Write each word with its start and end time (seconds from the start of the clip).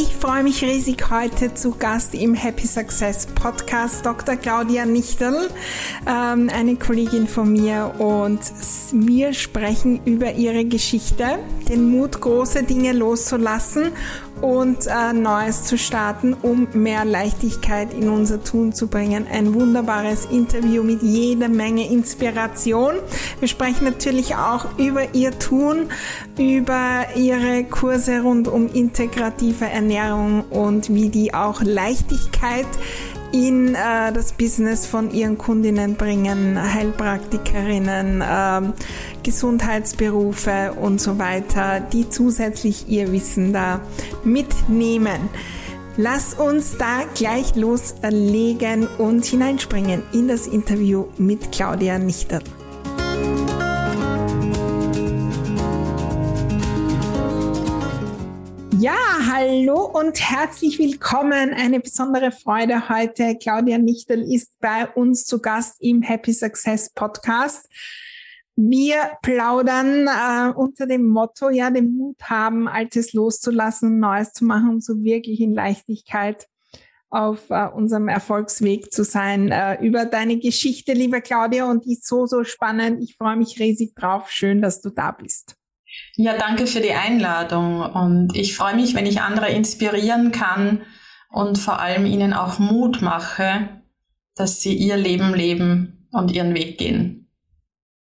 Ich 0.00 0.14
freue 0.14 0.44
mich 0.44 0.62
riesig 0.62 1.10
heute 1.10 1.54
zu 1.54 1.72
Gast 1.72 2.14
im 2.14 2.32
Happy 2.32 2.68
Success 2.68 3.26
Podcast 3.26 4.06
Dr. 4.06 4.36
Claudia 4.36 4.86
Nichterl, 4.86 5.48
ähm, 6.06 6.48
eine 6.54 6.76
Kollegin 6.76 7.26
von 7.26 7.50
mir 7.50 7.96
und 7.98 8.38
wir 8.92 9.32
sprechen 9.32 10.00
über 10.04 10.34
ihre 10.34 10.64
Geschichte, 10.64 11.40
den 11.68 11.90
Mut, 11.90 12.20
große 12.20 12.62
Dinge 12.62 12.92
loszulassen 12.92 13.90
und 14.40 14.86
äh, 14.86 15.12
Neues 15.12 15.64
zu 15.64 15.78
starten, 15.78 16.34
um 16.34 16.68
mehr 16.72 17.04
Leichtigkeit 17.04 17.92
in 17.92 18.08
unser 18.08 18.42
Tun 18.42 18.72
zu 18.72 18.88
bringen. 18.88 19.26
Ein 19.30 19.54
wunderbares 19.54 20.26
Interview 20.26 20.82
mit 20.82 21.02
jeder 21.02 21.48
Menge 21.48 21.90
Inspiration. 21.90 22.96
Wir 23.40 23.48
sprechen 23.48 23.84
natürlich 23.84 24.36
auch 24.36 24.66
über 24.78 25.14
ihr 25.14 25.38
Tun, 25.38 25.88
über 26.38 27.06
ihre 27.16 27.64
Kurse 27.64 28.20
rund 28.20 28.48
um 28.48 28.72
integrative 28.72 29.66
Ernährung 29.66 30.44
und 30.50 30.92
wie 30.92 31.08
die 31.08 31.34
auch 31.34 31.60
Leichtigkeit 31.62 32.66
in 33.32 33.74
äh, 33.74 34.12
das 34.12 34.32
Business 34.32 34.86
von 34.86 35.12
ihren 35.12 35.38
Kundinnen 35.38 35.94
bringen, 35.94 36.58
Heilpraktikerinnen, 36.74 38.20
äh, 38.20 38.72
Gesundheitsberufe 39.22 40.72
und 40.80 41.00
so 41.00 41.18
weiter, 41.18 41.80
die 41.80 42.08
zusätzlich 42.08 42.88
ihr 42.88 43.12
Wissen 43.12 43.52
da 43.52 43.80
mitnehmen. 44.24 45.28
Lass 45.96 46.34
uns 46.34 46.76
da 46.78 47.00
gleich 47.14 47.56
loslegen 47.56 48.86
und 48.98 49.24
hineinspringen 49.24 50.02
in 50.12 50.28
das 50.28 50.46
Interview 50.46 51.06
mit 51.18 51.50
Claudia 51.50 51.98
Nichter. 51.98 52.40
Ja, 58.80 58.94
hallo 59.26 59.86
und 59.86 60.20
herzlich 60.20 60.78
willkommen. 60.78 61.52
Eine 61.52 61.80
besondere 61.80 62.30
Freude 62.30 62.88
heute. 62.88 63.36
Claudia 63.36 63.76
Nichtel 63.76 64.22
ist 64.32 64.52
bei 64.60 64.86
uns 64.86 65.26
zu 65.26 65.40
Gast 65.40 65.82
im 65.82 66.00
Happy 66.02 66.32
Success 66.32 66.88
Podcast. 66.94 67.68
Wir 68.54 69.18
plaudern 69.20 70.06
äh, 70.06 70.52
unter 70.56 70.86
dem 70.86 71.08
Motto, 71.08 71.50
ja, 71.50 71.70
den 71.70 71.96
Mut 71.96 72.22
haben, 72.22 72.68
Altes 72.68 73.14
loszulassen 73.14 73.98
Neues 73.98 74.32
zu 74.32 74.44
machen, 74.44 74.68
um 74.68 74.80
so 74.80 75.02
wirklich 75.02 75.40
in 75.40 75.54
Leichtigkeit 75.54 76.46
auf 77.10 77.50
äh, 77.50 77.66
unserem 77.66 78.06
Erfolgsweg 78.06 78.92
zu 78.92 79.02
sein. 79.02 79.50
Äh, 79.50 79.84
über 79.84 80.04
deine 80.04 80.38
Geschichte, 80.38 80.92
liebe 80.92 81.20
Claudia, 81.20 81.68
und 81.68 81.84
die 81.84 81.94
ist 81.94 82.06
so, 82.06 82.26
so 82.26 82.44
spannend. 82.44 83.02
Ich 83.02 83.16
freue 83.16 83.36
mich 83.36 83.58
riesig 83.58 83.96
drauf. 83.96 84.30
Schön, 84.30 84.62
dass 84.62 84.80
du 84.80 84.90
da 84.90 85.10
bist. 85.10 85.57
Ja, 86.16 86.36
danke 86.36 86.66
für 86.66 86.80
die 86.80 86.92
Einladung 86.92 87.80
und 87.80 88.36
ich 88.36 88.56
freue 88.56 88.74
mich, 88.74 88.94
wenn 88.94 89.06
ich 89.06 89.20
andere 89.20 89.50
inspirieren 89.50 90.32
kann 90.32 90.82
und 91.30 91.58
vor 91.58 91.80
allem 91.80 92.06
ihnen 92.06 92.32
auch 92.32 92.58
Mut 92.58 93.02
mache, 93.02 93.68
dass 94.34 94.60
sie 94.60 94.74
ihr 94.74 94.96
Leben 94.96 95.34
leben 95.34 96.08
und 96.10 96.32
ihren 96.32 96.54
Weg 96.54 96.78
gehen. 96.78 97.30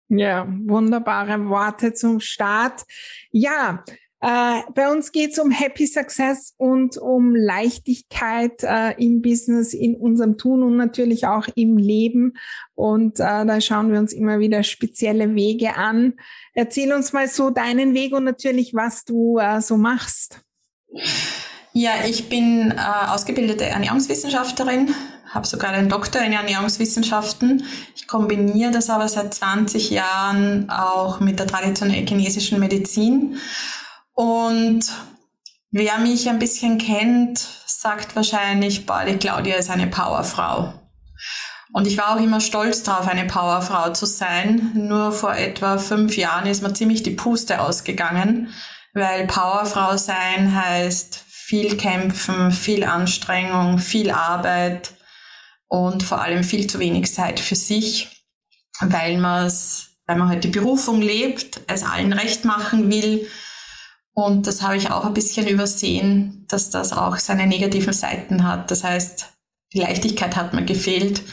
Ja, 0.07 0.47
wunderbare 0.47 1.49
Worte 1.49 1.93
zum 1.93 2.19
Start. 2.19 2.83
Ja, 3.31 3.83
äh, 4.21 4.61
bei 4.75 4.91
uns 4.91 5.13
geht 5.13 5.31
es 5.31 5.39
um 5.39 5.49
Happy 5.49 5.87
Success 5.87 6.53
und 6.57 6.97
um 6.97 7.35
Leichtigkeit 7.35 8.63
äh, 8.63 8.91
im 9.01 9.21
Business, 9.21 9.73
in 9.73 9.95
unserem 9.95 10.37
Tun 10.37 10.61
und 10.61 10.75
natürlich 10.75 11.25
auch 11.25 11.47
im 11.55 11.77
Leben. 11.77 12.33
Und 12.75 13.19
äh, 13.19 13.45
da 13.45 13.61
schauen 13.61 13.91
wir 13.91 13.99
uns 13.99 14.11
immer 14.11 14.39
wieder 14.39 14.63
spezielle 14.63 15.35
Wege 15.35 15.75
an. 15.75 16.15
Erzähl 16.53 16.91
uns 16.91 17.13
mal 17.13 17.29
so 17.29 17.49
deinen 17.49 17.93
Weg 17.93 18.13
und 18.13 18.25
natürlich, 18.25 18.73
was 18.73 19.05
du 19.05 19.37
äh, 19.37 19.61
so 19.61 19.77
machst. 19.77 20.41
Ja, 21.71 21.91
ich 22.05 22.27
bin 22.27 22.71
äh, 22.71 23.09
ausgebildete 23.09 23.65
Ernährungswissenschaftlerin, 23.67 24.93
habe 25.29 25.47
sogar 25.47 25.71
einen 25.71 25.87
Doktor 25.87 26.21
in 26.23 26.33
Ernährungswissenschaften. 26.33 27.63
Ich 27.95 28.07
kombiniere 28.07 28.71
das 28.71 28.89
aber 28.89 29.07
seit 29.07 29.33
20 29.33 29.91
Jahren 29.91 30.69
auch 30.69 31.21
mit 31.21 31.39
der 31.39 31.47
traditionellen 31.47 32.05
chinesischen 32.05 32.59
Medizin 32.59 33.37
und 34.19 34.81
wer 35.71 35.97
mich 35.99 36.27
ein 36.27 36.39
bisschen 36.39 36.77
kennt, 36.77 37.39
sagt 37.65 38.17
wahrscheinlich, 38.17 38.85
boah, 38.85 39.05
die 39.05 39.15
Claudia 39.15 39.55
ist 39.55 39.69
eine 39.69 39.87
Powerfrau. 39.87 40.73
Und 41.71 41.87
ich 41.87 41.97
war 41.97 42.13
auch 42.13 42.21
immer 42.21 42.41
stolz 42.41 42.83
darauf, 42.83 43.07
eine 43.07 43.27
Powerfrau 43.27 43.93
zu 43.93 44.05
sein. 44.05 44.71
Nur 44.73 45.13
vor 45.13 45.37
etwa 45.37 45.77
fünf 45.77 46.17
Jahren 46.17 46.47
ist 46.47 46.61
mir 46.61 46.73
ziemlich 46.73 47.01
die 47.01 47.11
Puste 47.11 47.61
ausgegangen, 47.61 48.49
weil 48.93 49.25
Powerfrau 49.25 49.95
sein 49.95 50.53
heißt 50.53 51.23
viel 51.29 51.77
kämpfen, 51.77 52.51
viel 52.51 52.83
Anstrengung, 52.83 53.79
viel 53.79 54.11
Arbeit 54.11 54.95
und 55.69 56.03
vor 56.03 56.19
allem 56.19 56.43
viel 56.43 56.67
zu 56.67 56.79
wenig 56.79 57.13
Zeit 57.13 57.39
für 57.39 57.55
sich, 57.55 58.25
weil 58.81 59.17
man 59.17 59.49
weil 60.07 60.17
man 60.17 60.27
halt 60.27 60.43
die 60.43 60.49
Berufung 60.49 61.01
lebt, 61.01 61.61
es 61.67 61.83
allen 61.83 62.11
recht 62.11 62.43
machen 62.43 62.91
will 62.91 63.25
und 64.25 64.47
das 64.47 64.61
habe 64.61 64.77
ich 64.77 64.91
auch 64.91 65.05
ein 65.05 65.13
bisschen 65.13 65.47
übersehen, 65.47 66.45
dass 66.47 66.69
das 66.69 66.93
auch 66.93 67.17
seine 67.17 67.47
negativen 67.47 67.93
Seiten 67.93 68.47
hat. 68.47 68.71
Das 68.71 68.83
heißt, 68.83 69.27
die 69.73 69.79
Leichtigkeit 69.79 70.35
hat 70.35 70.53
mir 70.53 70.65
gefehlt 70.65 71.23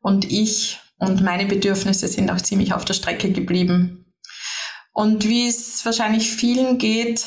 und 0.00 0.30
ich 0.30 0.80
und 0.98 1.22
meine 1.22 1.46
Bedürfnisse 1.46 2.08
sind 2.08 2.30
auch 2.30 2.40
ziemlich 2.40 2.72
auf 2.72 2.84
der 2.84 2.94
Strecke 2.94 3.30
geblieben. 3.30 4.06
Und 4.92 5.24
wie 5.28 5.46
es 5.46 5.84
wahrscheinlich 5.84 6.30
vielen 6.30 6.78
geht, 6.78 7.26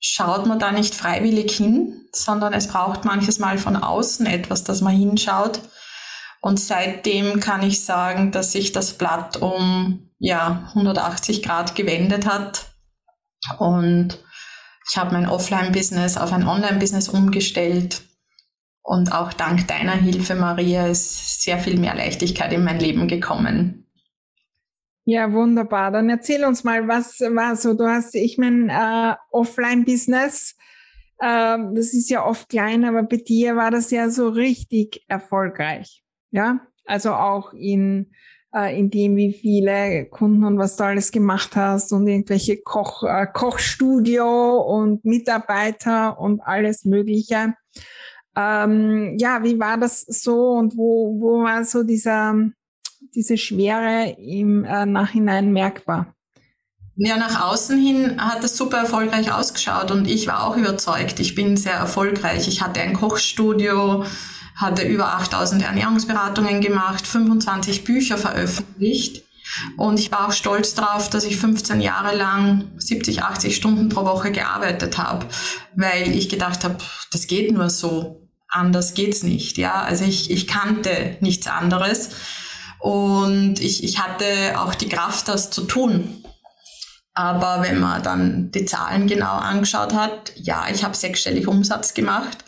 schaut 0.00 0.46
man 0.46 0.58
da 0.58 0.70
nicht 0.70 0.94
freiwillig 0.94 1.56
hin, 1.56 2.08
sondern 2.12 2.52
es 2.52 2.68
braucht 2.68 3.06
manches 3.06 3.38
Mal 3.38 3.56
von 3.56 3.76
außen 3.76 4.26
etwas, 4.26 4.64
dass 4.64 4.82
man 4.82 4.94
hinschaut. 4.94 5.60
Und 6.42 6.60
seitdem 6.60 7.40
kann 7.40 7.62
ich 7.62 7.84
sagen, 7.84 8.32
dass 8.32 8.52
sich 8.52 8.72
das 8.72 8.92
Blatt 8.92 9.38
um 9.38 10.10
ja 10.18 10.68
180 10.74 11.42
Grad 11.42 11.74
gewendet 11.74 12.26
hat 12.26 12.66
und 13.58 14.18
ich 14.88 14.96
habe 14.96 15.12
mein 15.12 15.28
Offline-Business 15.28 16.16
auf 16.16 16.32
ein 16.32 16.46
Online-Business 16.46 17.08
umgestellt. 17.08 18.02
Und 18.82 19.12
auch 19.12 19.32
dank 19.32 19.66
deiner 19.66 19.94
Hilfe, 19.94 20.36
Maria, 20.36 20.86
ist 20.86 21.42
sehr 21.42 21.58
viel 21.58 21.78
mehr 21.78 21.94
Leichtigkeit 21.94 22.52
in 22.52 22.62
mein 22.62 22.78
Leben 22.78 23.08
gekommen. 23.08 23.86
Ja, 25.04 25.32
wunderbar. 25.32 25.90
Dann 25.90 26.08
erzähl 26.08 26.44
uns 26.44 26.62
mal, 26.62 26.86
was 26.86 27.20
war 27.20 27.56
so, 27.56 27.74
du 27.74 27.86
hast, 27.86 28.14
ich 28.14 28.38
meine, 28.38 28.72
äh, 28.72 29.16
Offline-Business, 29.30 30.56
äh, 31.18 31.58
das 31.74 31.94
ist 31.94 32.10
ja 32.10 32.24
oft 32.24 32.48
klein, 32.48 32.84
aber 32.84 33.02
bei 33.02 33.16
dir 33.16 33.56
war 33.56 33.70
das 33.70 33.90
ja 33.90 34.08
so 34.08 34.28
richtig 34.28 35.04
erfolgreich. 35.08 36.04
Ja, 36.30 36.60
also 36.84 37.12
auch 37.12 37.52
in 37.52 38.12
äh, 38.54 38.78
in 38.78 38.90
dem, 38.90 39.16
wie 39.16 39.32
viele 39.32 40.06
Kunden 40.06 40.44
und 40.44 40.58
was 40.58 40.76
du 40.76 40.84
alles 40.84 41.12
gemacht 41.12 41.56
hast 41.56 41.92
und 41.92 42.06
irgendwelche 42.06 42.58
Koch, 42.58 43.02
äh, 43.02 43.26
Kochstudio 43.32 44.60
und 44.60 45.04
Mitarbeiter 45.04 46.18
und 46.18 46.40
alles 46.40 46.84
Mögliche. 46.84 47.54
Ähm, 48.36 49.16
ja, 49.18 49.42
wie 49.42 49.58
war 49.58 49.78
das 49.78 50.02
so 50.02 50.52
und 50.52 50.76
wo, 50.76 51.18
wo 51.20 51.42
war 51.42 51.64
so 51.64 51.82
dieser, 51.82 52.34
diese 53.14 53.38
Schwere 53.38 54.16
im 54.18 54.64
äh, 54.64 54.84
Nachhinein 54.84 55.52
merkbar? 55.52 56.14
Ja, 56.98 57.18
nach 57.18 57.50
außen 57.50 57.78
hin 57.78 58.16
hat 58.18 58.42
es 58.42 58.56
super 58.56 58.78
erfolgreich 58.78 59.30
ausgeschaut 59.30 59.90
und 59.90 60.08
ich 60.08 60.26
war 60.26 60.46
auch 60.46 60.56
überzeugt. 60.56 61.20
Ich 61.20 61.34
bin 61.34 61.58
sehr 61.58 61.74
erfolgreich. 61.74 62.48
Ich 62.48 62.62
hatte 62.62 62.80
ein 62.80 62.94
Kochstudio, 62.94 64.04
hatte 64.56 64.82
über 64.82 65.14
8000 65.16 65.62
Ernährungsberatungen 65.62 66.60
gemacht, 66.60 67.06
25 67.06 67.84
Bücher 67.84 68.18
veröffentlicht. 68.18 69.22
Und 69.76 70.00
ich 70.00 70.10
war 70.10 70.28
auch 70.28 70.32
stolz 70.32 70.74
darauf, 70.74 71.08
dass 71.08 71.24
ich 71.24 71.36
15 71.36 71.80
Jahre 71.80 72.16
lang 72.16 72.72
70, 72.78 73.22
80 73.22 73.54
Stunden 73.54 73.88
pro 73.88 74.04
Woche 74.04 74.32
gearbeitet 74.32 74.98
habe, 74.98 75.26
weil 75.76 76.10
ich 76.16 76.28
gedacht 76.28 76.64
habe, 76.64 76.78
das 77.12 77.26
geht 77.26 77.52
nur 77.52 77.70
so. 77.70 78.28
Anders 78.48 78.94
geht's 78.94 79.22
nicht. 79.22 79.58
Ja, 79.58 79.82
also 79.82 80.04
ich, 80.04 80.30
ich 80.30 80.46
kannte 80.46 81.16
nichts 81.20 81.46
anderes. 81.46 82.10
Und 82.78 83.60
ich, 83.60 83.84
ich 83.84 83.98
hatte 84.00 84.58
auch 84.58 84.74
die 84.74 84.88
Kraft, 84.88 85.28
das 85.28 85.50
zu 85.50 85.62
tun. 85.62 86.24
Aber 87.14 87.62
wenn 87.62 87.80
man 87.80 88.02
dann 88.02 88.50
die 88.50 88.66
Zahlen 88.66 89.06
genau 89.06 89.32
angeschaut 89.32 89.94
hat, 89.94 90.32
ja, 90.36 90.66
ich 90.72 90.84
habe 90.84 90.94
sechsstellig 90.94 91.48
Umsatz 91.48 91.94
gemacht, 91.94 92.44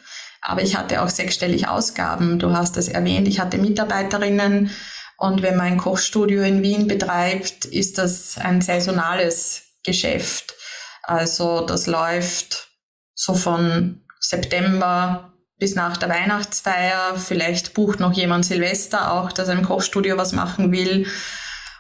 aber 0.49 0.63
ich 0.63 0.77
hatte 0.77 1.03
auch 1.03 1.11
sechsstellig 1.11 1.69
Ausgaben. 1.69 2.39
Du 2.39 2.57
hast 2.57 2.79
es 2.79 2.89
erwähnt, 2.89 3.29
ich 3.29 3.39
hatte 3.39 3.59
Mitarbeiterinnen. 3.59 4.71
Und 5.19 5.43
wenn 5.43 5.57
man 5.57 5.67
ein 5.67 5.77
Kochstudio 5.77 6.43
in 6.43 6.63
Wien 6.63 6.89
betreibt, 6.89 7.67
ist 7.67 7.99
das 7.99 8.39
ein 8.39 8.63
saisonales 8.63 9.65
Geschäft. 9.85 10.55
Also 11.03 11.67
das 11.67 11.87
läuft 11.87 12.71
so 13.15 13.35
von 13.35 14.01
September 14.21 15.35
bis 15.59 15.75
nach 15.75 15.99
der 15.99 16.09
Weihnachtsfeier. 16.09 17.19
Vielleicht 17.19 17.75
bucht 17.75 18.01
noch 18.01 18.15
jemand 18.15 18.47
Silvester 18.47 19.13
auch, 19.13 19.33
dass 19.33 19.51
ein 19.51 19.63
Kochstudio 19.63 20.17
was 20.17 20.33
machen 20.33 20.73
will. 20.73 21.07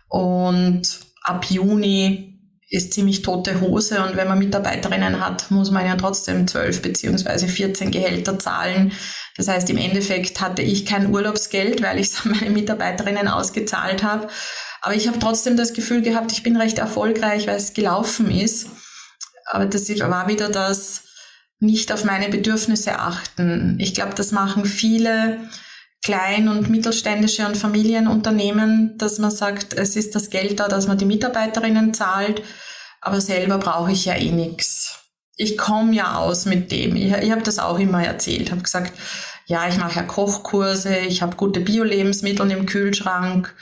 Und 0.08 0.82
ab 1.22 1.46
Juni 1.46 2.37
ist 2.70 2.92
ziemlich 2.92 3.22
tote 3.22 3.60
Hose 3.60 4.02
und 4.04 4.16
wenn 4.16 4.28
man 4.28 4.38
Mitarbeiterinnen 4.38 5.24
hat, 5.24 5.50
muss 5.50 5.70
man 5.70 5.86
ja 5.86 5.96
trotzdem 5.96 6.46
zwölf 6.46 6.82
beziehungsweise 6.82 7.48
14 7.48 7.90
Gehälter 7.90 8.38
zahlen. 8.38 8.92
Das 9.36 9.48
heißt, 9.48 9.70
im 9.70 9.78
Endeffekt 9.78 10.40
hatte 10.40 10.60
ich 10.60 10.84
kein 10.84 11.12
Urlaubsgeld, 11.12 11.82
weil 11.82 11.98
ich 11.98 12.08
es 12.08 12.20
an 12.24 12.32
meine 12.32 12.50
Mitarbeiterinnen 12.50 13.28
ausgezahlt 13.28 14.02
habe. 14.02 14.28
Aber 14.82 14.94
ich 14.94 15.08
habe 15.08 15.18
trotzdem 15.18 15.56
das 15.56 15.72
Gefühl 15.72 16.02
gehabt, 16.02 16.30
ich 16.32 16.42
bin 16.42 16.56
recht 16.56 16.78
erfolgreich, 16.78 17.46
weil 17.46 17.56
es 17.56 17.72
gelaufen 17.72 18.30
ist. 18.30 18.68
Aber 19.46 19.64
das 19.64 19.88
war 19.88 20.28
wieder 20.28 20.50
das 20.50 21.04
nicht 21.60 21.90
auf 21.90 22.04
meine 22.04 22.28
Bedürfnisse 22.28 22.98
achten. 22.98 23.78
Ich 23.80 23.94
glaube, 23.94 24.14
das 24.14 24.30
machen 24.30 24.66
viele 24.66 25.38
klein- 26.08 26.48
und 26.48 26.70
mittelständische 26.70 27.46
und 27.46 27.58
Familienunternehmen, 27.58 28.96
dass 28.96 29.18
man 29.18 29.30
sagt, 29.30 29.74
es 29.74 29.94
ist 29.94 30.14
das 30.14 30.30
Geld 30.30 30.58
da, 30.58 30.66
dass 30.66 30.88
man 30.88 30.96
die 30.96 31.04
Mitarbeiterinnen 31.04 31.92
zahlt, 31.92 32.42
aber 33.02 33.20
selber 33.20 33.58
brauche 33.58 33.92
ich 33.92 34.06
ja 34.06 34.14
eh 34.14 34.30
nichts. 34.30 35.00
Ich 35.36 35.58
komme 35.58 35.92
ja 35.92 36.16
aus 36.16 36.46
mit 36.46 36.72
dem. 36.72 36.96
Ich, 36.96 37.12
ich 37.12 37.30
habe 37.30 37.42
das 37.42 37.58
auch 37.58 37.78
immer 37.78 38.02
erzählt, 38.02 38.50
habe 38.50 38.62
gesagt, 38.62 38.94
ja, 39.44 39.68
ich 39.68 39.76
mache 39.76 39.96
ja 39.96 40.02
Kochkurse, 40.02 40.96
ich 40.96 41.20
habe 41.20 41.36
gute 41.36 41.60
Bio-Lebensmittel 41.60 42.50
im 42.52 42.64
Kühlschrank. 42.64 43.54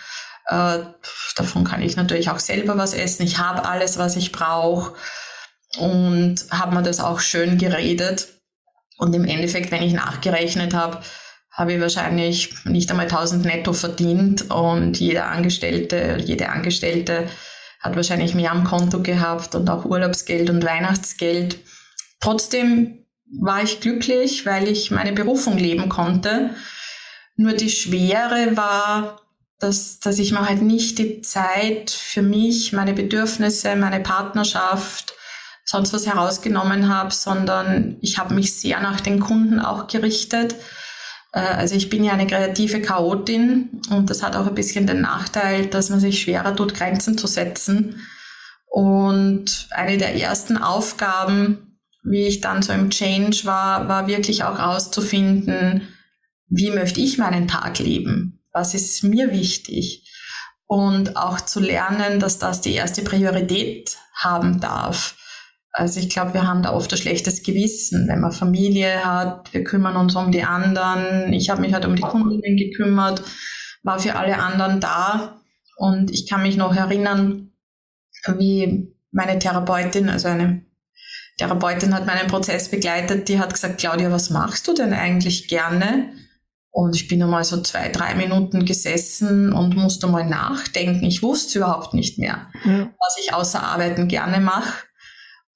Äh, 0.47 0.79
davon 1.35 1.65
kann 1.65 1.83
ich 1.83 1.97
natürlich 1.97 2.31
auch 2.31 2.39
selber 2.39 2.79
was 2.79 2.95
essen. 2.95 3.25
Ich 3.25 3.39
habe 3.39 3.69
alles, 3.69 3.99
was 3.99 4.15
ich 4.15 4.31
brauche 4.31 4.95
und 5.79 6.37
habe 6.53 6.77
mir 6.77 6.85
das 6.85 7.01
auch 7.01 7.19
schön 7.19 7.59
geredet. 7.59 8.29
Und 8.99 9.15
im 9.17 9.25
Endeffekt, 9.25 9.73
wenn 9.73 9.83
ich 9.83 9.95
nachgerechnet 9.95 10.75
habe, 10.75 11.01
habe 11.57 11.73
ich 11.73 11.81
wahrscheinlich 11.81 12.65
nicht 12.67 12.91
einmal 12.91 13.07
1000 13.07 13.47
netto 13.47 13.73
verdient 13.73 14.51
und 14.51 15.01
jeder 15.01 15.29
Angestellte, 15.29 16.19
jede 16.23 16.51
Angestellte 16.51 17.29
hat 17.81 17.97
wahrscheinlich 17.97 18.35
mehr 18.35 18.53
am 18.53 18.65
Konto 18.65 19.01
gehabt 19.01 19.55
und 19.55 19.71
auch 19.71 19.87
Urlaubsgeld 19.87 20.51
und 20.51 20.65
Weihnachtsgeld. 20.65 21.57
Trotzdem 22.21 23.07
war 23.41 23.63
ich 23.63 23.81
glücklich, 23.81 24.45
weil 24.45 24.69
ich 24.69 24.91
meine 24.91 25.13
Berufung 25.13 25.57
leben 25.57 25.89
konnte. 25.89 26.51
Nur 27.37 27.55
die 27.55 27.71
Schwere 27.71 28.55
war, 28.57 29.23
dass, 29.59 29.99
dass 29.99 30.19
ich 30.19 30.33
mir 30.33 30.47
halt 30.47 30.61
nicht 30.61 30.99
die 30.99 31.23
Zeit 31.23 31.91
für 31.91 32.23
mich, 32.23 32.75
meine 32.75 32.93
Bedürfnisse, 32.93 33.77
meine 33.77 34.01
Partnerschaft, 34.01 35.15
sonst 35.65 35.95
was 35.95 36.07
herausgenommen 36.07 36.95
habe, 36.95 37.15
sondern 37.15 37.97
ich 38.03 38.19
habe 38.19 38.35
mich 38.35 38.61
sehr 38.61 38.81
nach 38.81 39.01
den 39.01 39.21
Kunden 39.21 39.59
auch 39.59 39.87
gerichtet 39.87 40.55
also 41.41 41.75
ich 41.75 41.91
bin 41.91 42.03
ja 42.03 42.15
eine 42.15 42.27
kreative 42.27 42.81
Chaotin 42.81 43.83
und 43.91 44.09
das 44.09 44.23
hat 44.23 44.37
auch 44.37 44.47
ein 44.47 44.55
bisschen 44.55 44.87
den 44.87 45.03
Nachteil, 45.03 45.67
dass 45.67 45.91
man 45.91 46.01
sich 46.01 46.21
schwerer 46.21 46.57
tut, 46.57 46.73
Grenzen 46.73 47.19
zu 47.19 47.27
setzen. 47.27 48.01
Und 48.67 49.69
eine 49.71 49.99
der 49.99 50.17
ersten 50.17 50.57
Aufgaben, 50.57 51.79
wie 52.03 52.27
ich 52.27 52.41
dann 52.41 52.63
so 52.63 52.73
im 52.73 52.89
Change 52.89 53.45
war, 53.45 53.87
war 53.87 54.07
wirklich 54.07 54.45
auch 54.45 54.59
herauszufinden, 54.59 55.89
wie 56.49 56.71
möchte 56.71 57.01
ich 57.01 57.19
meinen 57.19 57.49
Tag 57.49 57.81
leben? 57.81 58.43
Was 58.53 58.73
ist 58.73 59.03
mir 59.03 59.31
wichtig? 59.31 60.11
Und 60.67 61.19
auch 61.19 61.41
zu 61.43 61.61
lernen, 61.61 62.19
dass 62.19 62.39
das 62.39 62.63
die 62.63 62.73
erste 62.73 63.03
Priorität 63.03 63.99
haben 64.15 64.61
darf. 64.61 65.17
Also 65.79 66.01
ich 66.01 66.09
glaube, 66.09 66.33
wir 66.33 66.47
haben 66.47 66.63
da 66.63 66.73
oft 66.73 66.91
ein 66.91 66.97
schlechtes 66.97 67.43
Gewissen, 67.43 68.09
wenn 68.09 68.21
man 68.21 68.33
Familie 68.33 69.05
hat, 69.05 69.53
wir 69.53 69.63
kümmern 69.63 69.97
uns 69.97 70.17
um 70.17 70.33
die 70.33 70.43
anderen. 70.43 71.35
Ich 71.35 71.51
habe 71.51 71.61
mich 71.61 71.75
halt 71.75 71.85
um 71.85 71.95
die 71.95 72.03
Kundinnen 72.03 72.57
gekümmert, 72.57 73.23
war 73.83 73.99
für 73.99 74.15
alle 74.17 74.39
anderen 74.39 74.81
da. 74.81 75.43
Und 75.77 76.11
ich 76.11 76.27
kann 76.27 76.43
mich 76.43 76.57
noch 76.57 76.75
erinnern, 76.75 77.53
wie 78.39 78.91
meine 79.13 79.39
Therapeutin, 79.39 80.09
also 80.09 80.29
eine 80.29 80.65
Therapeutin 81.37 81.95
hat 81.95 82.07
meinen 82.07 82.29
Prozess 82.29 82.71
begleitet, 82.71 83.29
die 83.29 83.39
hat 83.39 83.53
gesagt, 83.53 83.77
Claudia, 83.77 84.11
was 84.11 84.31
machst 84.31 84.67
du 84.69 84.73
denn 84.73 84.95
eigentlich 84.95 85.47
gerne? 85.47 86.11
Und 86.71 86.97
ich 86.97 87.07
bin 87.07 87.23
einmal 87.23 87.45
so 87.45 87.61
zwei, 87.61 87.91
drei 87.91 88.15
Minuten 88.15 88.65
gesessen 88.65 89.53
und 89.53 89.77
musste 89.77 90.07
mal 90.07 90.25
nachdenken. 90.25 91.05
Ich 91.05 91.23
wusste 91.23 91.59
überhaupt 91.59 91.93
nicht 91.93 92.19
mehr, 92.19 92.49
ja. 92.65 92.91
was 92.99 93.19
ich 93.23 93.35
außer 93.35 93.63
Arbeiten 93.63 94.09
gerne 94.09 94.41
mache. 94.41 94.87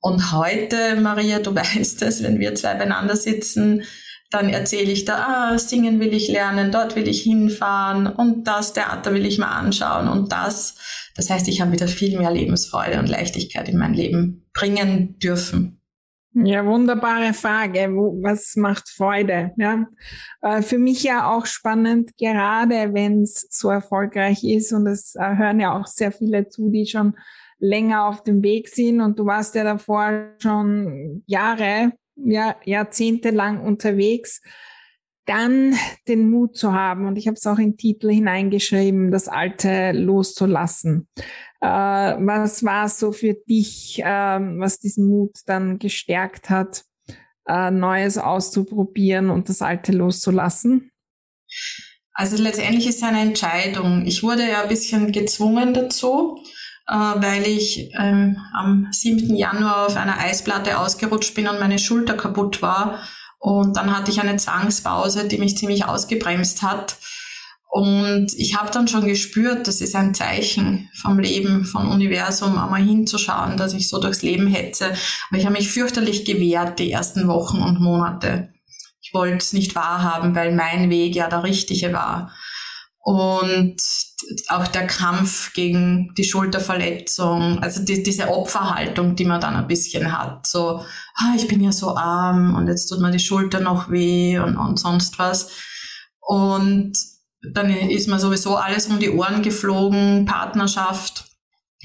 Und 0.00 0.32
heute, 0.32 0.96
Maria, 1.00 1.38
du 1.38 1.54
weißt 1.54 2.02
es, 2.02 2.22
wenn 2.22 2.38
wir 2.38 2.54
zwei 2.54 2.74
beieinander 2.74 3.16
sitzen, 3.16 3.82
dann 4.30 4.48
erzähle 4.48 4.92
ich 4.92 5.04
da, 5.04 5.26
ah, 5.26 5.58
singen 5.58 5.98
will 5.98 6.14
ich 6.14 6.28
lernen, 6.28 6.70
dort 6.70 6.94
will 6.94 7.08
ich 7.08 7.22
hinfahren 7.22 8.06
und 8.06 8.46
das 8.46 8.72
Theater 8.72 9.12
will 9.12 9.26
ich 9.26 9.38
mal 9.38 9.50
anschauen 9.50 10.08
und 10.08 10.30
das. 10.30 10.76
Das 11.16 11.30
heißt, 11.30 11.48
ich 11.48 11.60
habe 11.60 11.72
wieder 11.72 11.88
viel 11.88 12.16
mehr 12.16 12.30
Lebensfreude 12.30 13.00
und 13.00 13.08
Leichtigkeit 13.08 13.68
in 13.68 13.76
mein 13.76 13.92
Leben 13.92 14.48
bringen 14.54 15.18
dürfen. 15.18 15.80
Ja, 16.32 16.64
wunderbare 16.64 17.34
Frage. 17.34 17.88
Was 18.22 18.54
macht 18.54 18.88
Freude? 18.88 19.50
Ja, 19.56 19.86
äh, 20.42 20.62
für 20.62 20.78
mich 20.78 21.02
ja 21.02 21.28
auch 21.28 21.44
spannend, 21.44 22.16
gerade 22.16 22.94
wenn 22.94 23.22
es 23.22 23.48
so 23.50 23.68
erfolgreich 23.68 24.44
ist 24.44 24.72
und 24.72 24.86
es 24.86 25.16
äh, 25.16 25.36
hören 25.36 25.58
ja 25.58 25.76
auch 25.76 25.88
sehr 25.88 26.12
viele 26.12 26.48
zu, 26.48 26.70
die 26.70 26.86
schon 26.86 27.14
länger 27.60 28.06
auf 28.06 28.22
dem 28.22 28.42
Weg 28.42 28.68
sind 28.68 29.00
und 29.00 29.18
du 29.18 29.26
warst 29.26 29.54
ja 29.54 29.64
davor 29.64 30.34
schon 30.38 31.22
Jahre, 31.26 31.92
ja, 32.16 32.56
Jahrzehnte 32.64 33.30
lang 33.30 33.60
unterwegs, 33.64 34.40
dann 35.26 35.74
den 36.08 36.28
Mut 36.28 36.56
zu 36.56 36.72
haben, 36.72 37.06
und 37.06 37.16
ich 37.16 37.28
habe 37.28 37.36
es 37.36 37.46
auch 37.46 37.58
in 37.58 37.76
Titel 37.76 38.10
hineingeschrieben, 38.10 39.12
das 39.12 39.28
Alte 39.28 39.92
loszulassen. 39.92 41.06
Äh, 41.60 41.66
was 41.66 42.64
war 42.64 42.88
so 42.88 43.12
für 43.12 43.34
dich, 43.34 44.00
äh, 44.02 44.04
was 44.04 44.80
diesen 44.80 45.08
Mut 45.08 45.36
dann 45.46 45.78
gestärkt 45.78 46.50
hat, 46.50 46.82
äh, 47.46 47.70
Neues 47.70 48.18
auszuprobieren 48.18 49.30
und 49.30 49.48
das 49.48 49.62
Alte 49.62 49.92
loszulassen? 49.92 50.90
Also 52.12 52.42
letztendlich 52.42 52.88
ist 52.88 52.96
es 52.96 53.02
eine 53.02 53.20
Entscheidung. 53.20 54.04
Ich 54.06 54.22
wurde 54.22 54.48
ja 54.48 54.62
ein 54.62 54.68
bisschen 54.68 55.12
gezwungen 55.12 55.74
dazu 55.74 56.42
weil 56.90 57.46
ich 57.46 57.90
ähm, 57.98 58.36
am 58.52 58.88
7. 58.90 59.36
Januar 59.36 59.86
auf 59.86 59.96
einer 59.96 60.18
Eisplatte 60.18 60.78
ausgerutscht 60.78 61.34
bin 61.34 61.48
und 61.48 61.60
meine 61.60 61.78
Schulter 61.78 62.14
kaputt 62.14 62.62
war. 62.62 62.98
Und 63.38 63.76
dann 63.76 63.96
hatte 63.96 64.10
ich 64.10 64.20
eine 64.20 64.36
Zwangspause, 64.36 65.28
die 65.28 65.38
mich 65.38 65.56
ziemlich 65.56 65.84
ausgebremst 65.84 66.62
hat. 66.62 66.96
Und 67.70 68.34
ich 68.36 68.56
habe 68.56 68.72
dann 68.72 68.88
schon 68.88 69.06
gespürt, 69.06 69.68
das 69.68 69.80
ist 69.80 69.94
ein 69.94 70.12
Zeichen 70.14 70.90
vom 70.92 71.20
Leben, 71.20 71.64
vom 71.64 71.88
Universum, 71.88 72.58
einmal 72.58 72.82
hinzuschauen, 72.82 73.56
dass 73.56 73.72
ich 73.72 73.88
so 73.88 74.00
durchs 74.00 74.22
Leben 74.22 74.48
hetze. 74.48 74.86
Aber 75.28 75.38
ich 75.38 75.46
habe 75.46 75.56
mich 75.56 75.70
fürchterlich 75.70 76.24
gewehrt 76.24 76.80
die 76.80 76.90
ersten 76.90 77.28
Wochen 77.28 77.58
und 77.58 77.80
Monate. 77.80 78.52
Ich 79.00 79.14
wollte 79.14 79.36
es 79.36 79.52
nicht 79.52 79.76
wahrhaben, 79.76 80.34
weil 80.34 80.52
mein 80.52 80.90
Weg 80.90 81.14
ja 81.14 81.28
der 81.28 81.44
richtige 81.44 81.92
war. 81.92 82.32
Und 83.02 83.76
auch 84.48 84.68
der 84.68 84.86
Kampf 84.86 85.54
gegen 85.54 86.12
die 86.16 86.24
Schulterverletzung, 86.24 87.58
also 87.60 87.82
die, 87.82 88.02
diese 88.02 88.28
Opferhaltung, 88.28 89.16
die 89.16 89.24
man 89.24 89.40
dann 89.40 89.56
ein 89.56 89.66
bisschen 89.66 90.16
hat. 90.16 90.46
So, 90.46 90.84
ah, 91.14 91.32
ich 91.34 91.48
bin 91.48 91.62
ja 91.62 91.72
so 91.72 91.96
arm 91.96 92.54
und 92.54 92.68
jetzt 92.68 92.86
tut 92.88 93.00
mir 93.00 93.10
die 93.10 93.18
Schulter 93.18 93.60
noch 93.60 93.90
weh 93.90 94.38
und, 94.38 94.56
und 94.56 94.78
sonst 94.78 95.18
was. 95.18 95.50
Und 96.20 96.92
dann 97.54 97.70
ist 97.70 98.08
mir 98.08 98.20
sowieso 98.20 98.56
alles 98.56 98.88
um 98.88 99.00
die 99.00 99.10
Ohren 99.10 99.42
geflogen, 99.42 100.26
Partnerschaft 100.26 101.24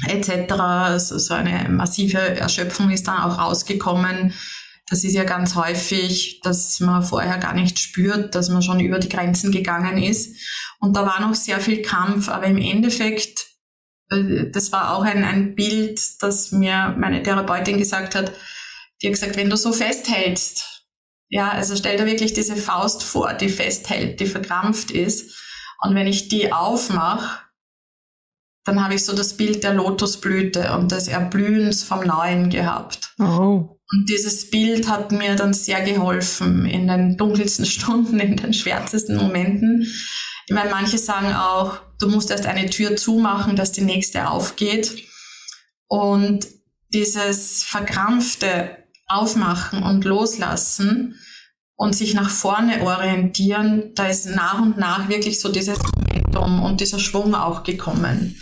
etc. 0.07 0.51
Also 0.51 1.17
so 1.17 1.33
eine 1.33 1.69
massive 1.69 2.19
Erschöpfung 2.19 2.89
ist 2.91 3.07
dann 3.07 3.19
auch 3.19 3.39
rausgekommen. 3.39 4.33
Das 4.87 5.03
ist 5.03 5.13
ja 5.13 5.23
ganz 5.23 5.55
häufig, 5.55 6.41
dass 6.43 6.79
man 6.79 7.03
vorher 7.03 7.37
gar 7.39 7.53
nicht 7.53 7.79
spürt, 7.79 8.35
dass 8.35 8.49
man 8.49 8.61
schon 8.61 8.79
über 8.79 8.99
die 8.99 9.09
Grenzen 9.09 9.51
gegangen 9.51 10.01
ist. 10.01 10.37
Und 10.79 10.95
da 10.95 11.05
war 11.05 11.19
noch 11.21 11.35
sehr 11.35 11.59
viel 11.59 11.81
Kampf, 11.81 12.29
aber 12.29 12.45
im 12.45 12.57
Endeffekt 12.57 13.45
Äh, 14.11 14.51
das 14.51 14.71
war 14.71 14.95
auch 14.95 15.03
ein, 15.03 15.23
ein 15.23 15.55
Bild, 15.55 15.99
das 16.21 16.51
mir 16.51 16.95
meine 16.97 17.23
Therapeutin 17.23 17.77
gesagt 17.77 18.15
hat. 18.15 18.31
Die 19.01 19.07
hat 19.07 19.13
gesagt, 19.13 19.35
wenn 19.35 19.49
du 19.49 19.57
so 19.57 19.73
festhältst, 19.73 20.85
ja, 21.29 21.49
also 21.49 21.75
stell 21.75 21.97
dir 21.97 22.05
wirklich 22.05 22.33
diese 22.33 22.55
Faust 22.55 23.03
vor, 23.03 23.33
die 23.33 23.49
festhält, 23.49 24.19
die 24.19 24.27
verkrampft 24.27 24.91
ist. 24.91 25.35
Und 25.81 25.95
wenn 25.95 26.07
ich 26.07 26.27
die 26.27 26.53
aufmache, 26.53 27.39
dann 28.63 28.83
habe 28.83 28.95
ich 28.95 29.05
so 29.05 29.15
das 29.15 29.37
Bild 29.37 29.63
der 29.63 29.73
Lotusblüte 29.73 30.75
und 30.75 30.91
des 30.91 31.07
Erblühens 31.07 31.83
vom 31.83 32.05
Neuen 32.05 32.49
gehabt. 32.49 33.13
Oh. 33.19 33.74
Und 33.91 34.09
dieses 34.09 34.49
Bild 34.49 34.89
hat 34.89 35.11
mir 35.11 35.35
dann 35.35 35.53
sehr 35.53 35.81
geholfen 35.83 36.65
in 36.65 36.87
den 36.87 37.17
dunkelsten 37.17 37.65
Stunden, 37.65 38.19
in 38.19 38.37
den 38.37 38.53
schwärzesten 38.53 39.17
Momenten. 39.17 39.83
Ich 40.47 40.53
meine, 40.53 40.69
manche 40.69 40.97
sagen 40.97 41.33
auch, 41.33 41.79
du 41.99 42.09
musst 42.09 42.31
erst 42.31 42.45
eine 42.45 42.69
Tür 42.69 42.95
zumachen, 42.95 43.55
dass 43.55 43.71
die 43.71 43.81
nächste 43.81 44.29
aufgeht. 44.29 45.03
Und 45.87 46.47
dieses 46.93 47.63
verkrampfte 47.63 48.77
Aufmachen 49.07 49.83
und 49.83 50.05
Loslassen 50.05 51.19
und 51.75 51.95
sich 51.95 52.13
nach 52.13 52.29
vorne 52.29 52.81
orientieren, 52.81 53.91
da 53.95 54.07
ist 54.07 54.27
nach 54.27 54.61
und 54.61 54.77
nach 54.77 55.09
wirklich 55.09 55.39
so 55.39 55.51
dieses 55.51 55.77
Momentum 55.79 56.63
und 56.63 56.81
dieser 56.81 56.99
Schwung 56.99 57.35
auch 57.35 57.63
gekommen. 57.63 58.37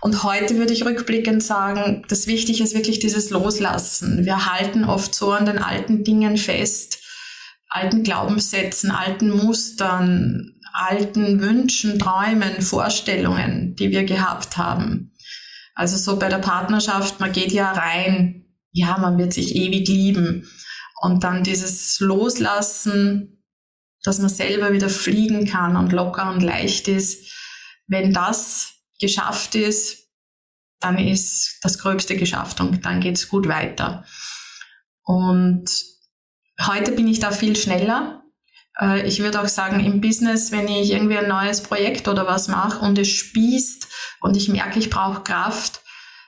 Und 0.00 0.22
heute 0.22 0.56
würde 0.56 0.72
ich 0.72 0.84
rückblickend 0.84 1.42
sagen, 1.42 2.04
das 2.08 2.26
Wichtige 2.26 2.62
ist 2.62 2.74
wirklich 2.74 3.00
dieses 3.00 3.30
Loslassen. 3.30 4.24
Wir 4.24 4.46
halten 4.46 4.84
oft 4.84 5.14
so 5.14 5.32
an 5.32 5.46
den 5.46 5.58
alten 5.58 6.04
Dingen 6.04 6.36
fest, 6.36 7.02
alten 7.68 8.04
Glaubenssätzen, 8.04 8.90
alten 8.90 9.30
Mustern, 9.30 10.54
alten 10.72 11.40
Wünschen, 11.40 11.98
Träumen, 11.98 12.62
Vorstellungen, 12.62 13.74
die 13.74 13.90
wir 13.90 14.04
gehabt 14.04 14.56
haben. 14.56 15.12
Also 15.74 15.96
so 15.96 16.18
bei 16.18 16.28
der 16.28 16.38
Partnerschaft, 16.38 17.20
man 17.20 17.32
geht 17.32 17.52
ja 17.52 17.72
rein, 17.72 18.46
ja, 18.70 18.98
man 18.98 19.18
wird 19.18 19.32
sich 19.32 19.56
ewig 19.56 19.88
lieben. 19.88 20.48
Und 21.00 21.24
dann 21.24 21.44
dieses 21.44 21.98
Loslassen, 22.00 23.44
dass 24.02 24.18
man 24.18 24.28
selber 24.28 24.72
wieder 24.72 24.88
fliegen 24.88 25.46
kann 25.46 25.76
und 25.76 25.92
locker 25.92 26.30
und 26.30 26.42
leicht 26.42 26.88
ist. 26.88 27.32
Wenn 27.86 28.12
das 28.12 28.77
geschafft 28.98 29.54
ist, 29.54 30.08
dann 30.80 30.98
ist 30.98 31.58
das 31.62 31.78
Gröbste 31.78 32.16
geschafft 32.16 32.60
und 32.60 32.84
dann 32.84 33.00
geht's 33.00 33.28
gut 33.28 33.48
weiter. 33.48 34.04
Und 35.02 35.68
heute 36.64 36.92
bin 36.92 37.08
ich 37.08 37.18
da 37.18 37.30
viel 37.30 37.56
schneller. 37.56 38.22
Äh, 38.80 39.06
ich 39.06 39.20
würde 39.20 39.40
auch 39.40 39.48
sagen, 39.48 39.80
im 39.80 40.00
Business, 40.00 40.52
wenn 40.52 40.68
ich 40.68 40.92
irgendwie 40.92 41.18
ein 41.18 41.28
neues 41.28 41.62
Projekt 41.62 42.08
oder 42.08 42.26
was 42.26 42.48
mache 42.48 42.84
und 42.84 42.98
es 42.98 43.08
spießt 43.08 43.88
und 44.20 44.36
ich 44.36 44.48
merke, 44.48 44.78
ich 44.78 44.90
brauche 44.90 45.22
Kraft, 45.22 45.80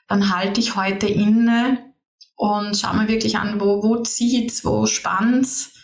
dann 0.09 0.35
halte 0.35 0.61
ich 0.61 0.75
heute 0.75 1.07
inne 1.07 1.95
und 2.35 2.77
schaue 2.77 2.97
mir 2.97 3.09
wirklich 3.09 3.39
an, 3.39 3.61
wo, 3.61 3.83
wo 3.83 4.03
zieht's, 4.03 4.65
wo 4.65 4.87
spannt's. 4.87 5.75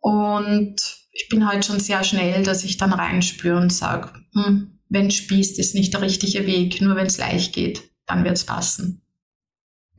Und 0.00 0.76
ich 1.12 1.28
bin 1.28 1.48
heute 1.48 1.66
schon 1.66 1.80
sehr 1.80 2.04
schnell, 2.04 2.44
dass 2.44 2.62
ich 2.62 2.76
dann 2.76 2.92
reinspüre 2.92 3.56
und 3.56 3.72
sage, 3.72 4.12
hm, 4.34 4.77
wenn 4.88 5.10
spießt, 5.10 5.58
ist 5.58 5.74
nicht 5.74 5.94
der 5.94 6.02
richtige 6.02 6.46
Weg. 6.46 6.80
Nur 6.80 6.96
wenn 6.96 7.06
es 7.06 7.18
leicht 7.18 7.54
geht, 7.54 7.90
dann 8.06 8.24
wird 8.24 8.36
es 8.36 8.44
passen. 8.44 9.02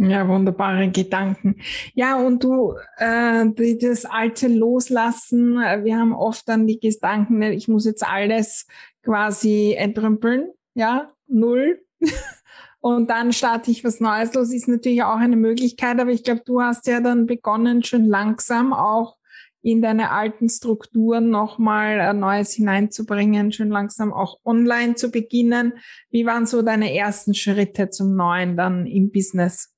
Ja, 0.02 0.26
wunderbare 0.30 0.90
Gedanken. 0.90 1.58
Ja, 1.94 2.16
und 2.16 2.42
du, 2.42 2.74
äh, 2.98 3.46
das 3.82 4.06
alte 4.06 4.48
Loslassen, 4.48 5.62
äh, 5.62 5.84
wir 5.84 5.98
haben 5.98 6.14
oft 6.14 6.48
dann 6.48 6.68
die 6.68 6.80
Gedanken, 6.80 7.42
ich 7.42 7.68
muss 7.68 7.84
jetzt 7.84 8.08
alles 8.08 8.66
quasi 9.04 9.76
entrümpeln, 9.78 10.52
ja, 10.74 11.12
null. 11.28 11.82
und 12.80 13.10
dann 13.10 13.34
starte 13.34 13.72
ich 13.72 13.84
was 13.84 14.00
Neues 14.00 14.34
los, 14.34 14.54
ist 14.54 14.70
natürlich 14.70 15.04
auch 15.04 15.18
eine 15.18 15.36
Möglichkeit, 15.36 16.00
aber 16.00 16.12
ich 16.12 16.24
glaube, 16.24 16.44
du 16.46 16.62
hast 16.62 16.88
ja 16.88 17.02
dann 17.02 17.26
begonnen, 17.26 17.84
schon 17.84 18.06
langsam 18.06 18.72
auch 18.72 19.19
in 19.62 19.82
deine 19.82 20.12
alten 20.12 20.50
Strukturen 20.50 21.30
nochmal 21.30 22.00
ein 22.00 22.20
Neues 22.20 22.54
hineinzubringen, 22.54 23.52
schön 23.52 23.70
langsam 23.70 24.14
auch 24.14 24.38
online 24.46 24.96
zu 24.96 25.12
beginnen. 25.12 25.74
Wie 26.10 26.26
waren 26.26 26.46
so 26.46 26.62
deine 26.62 26.94
ersten 26.94 27.34
Schritte 27.34 27.90
zum 27.90 28.16
Neuen 28.16 28.56
dann 28.56 28.86
im 28.86 29.12
Business? 29.12 29.70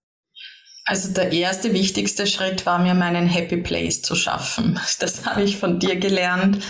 Also 0.86 1.14
der 1.14 1.32
erste 1.32 1.74
wichtigste 1.74 2.28
Schritt 2.28 2.66
war 2.66 2.80
mir 2.80 2.94
meinen 2.94 3.28
Happy 3.28 3.58
Place 3.58 4.02
zu 4.02 4.16
schaffen. 4.16 4.80
Das 5.00 5.26
habe 5.26 5.44
ich 5.44 5.58
von 5.58 5.80
dir 5.80 5.96
gelernt. 5.96 6.64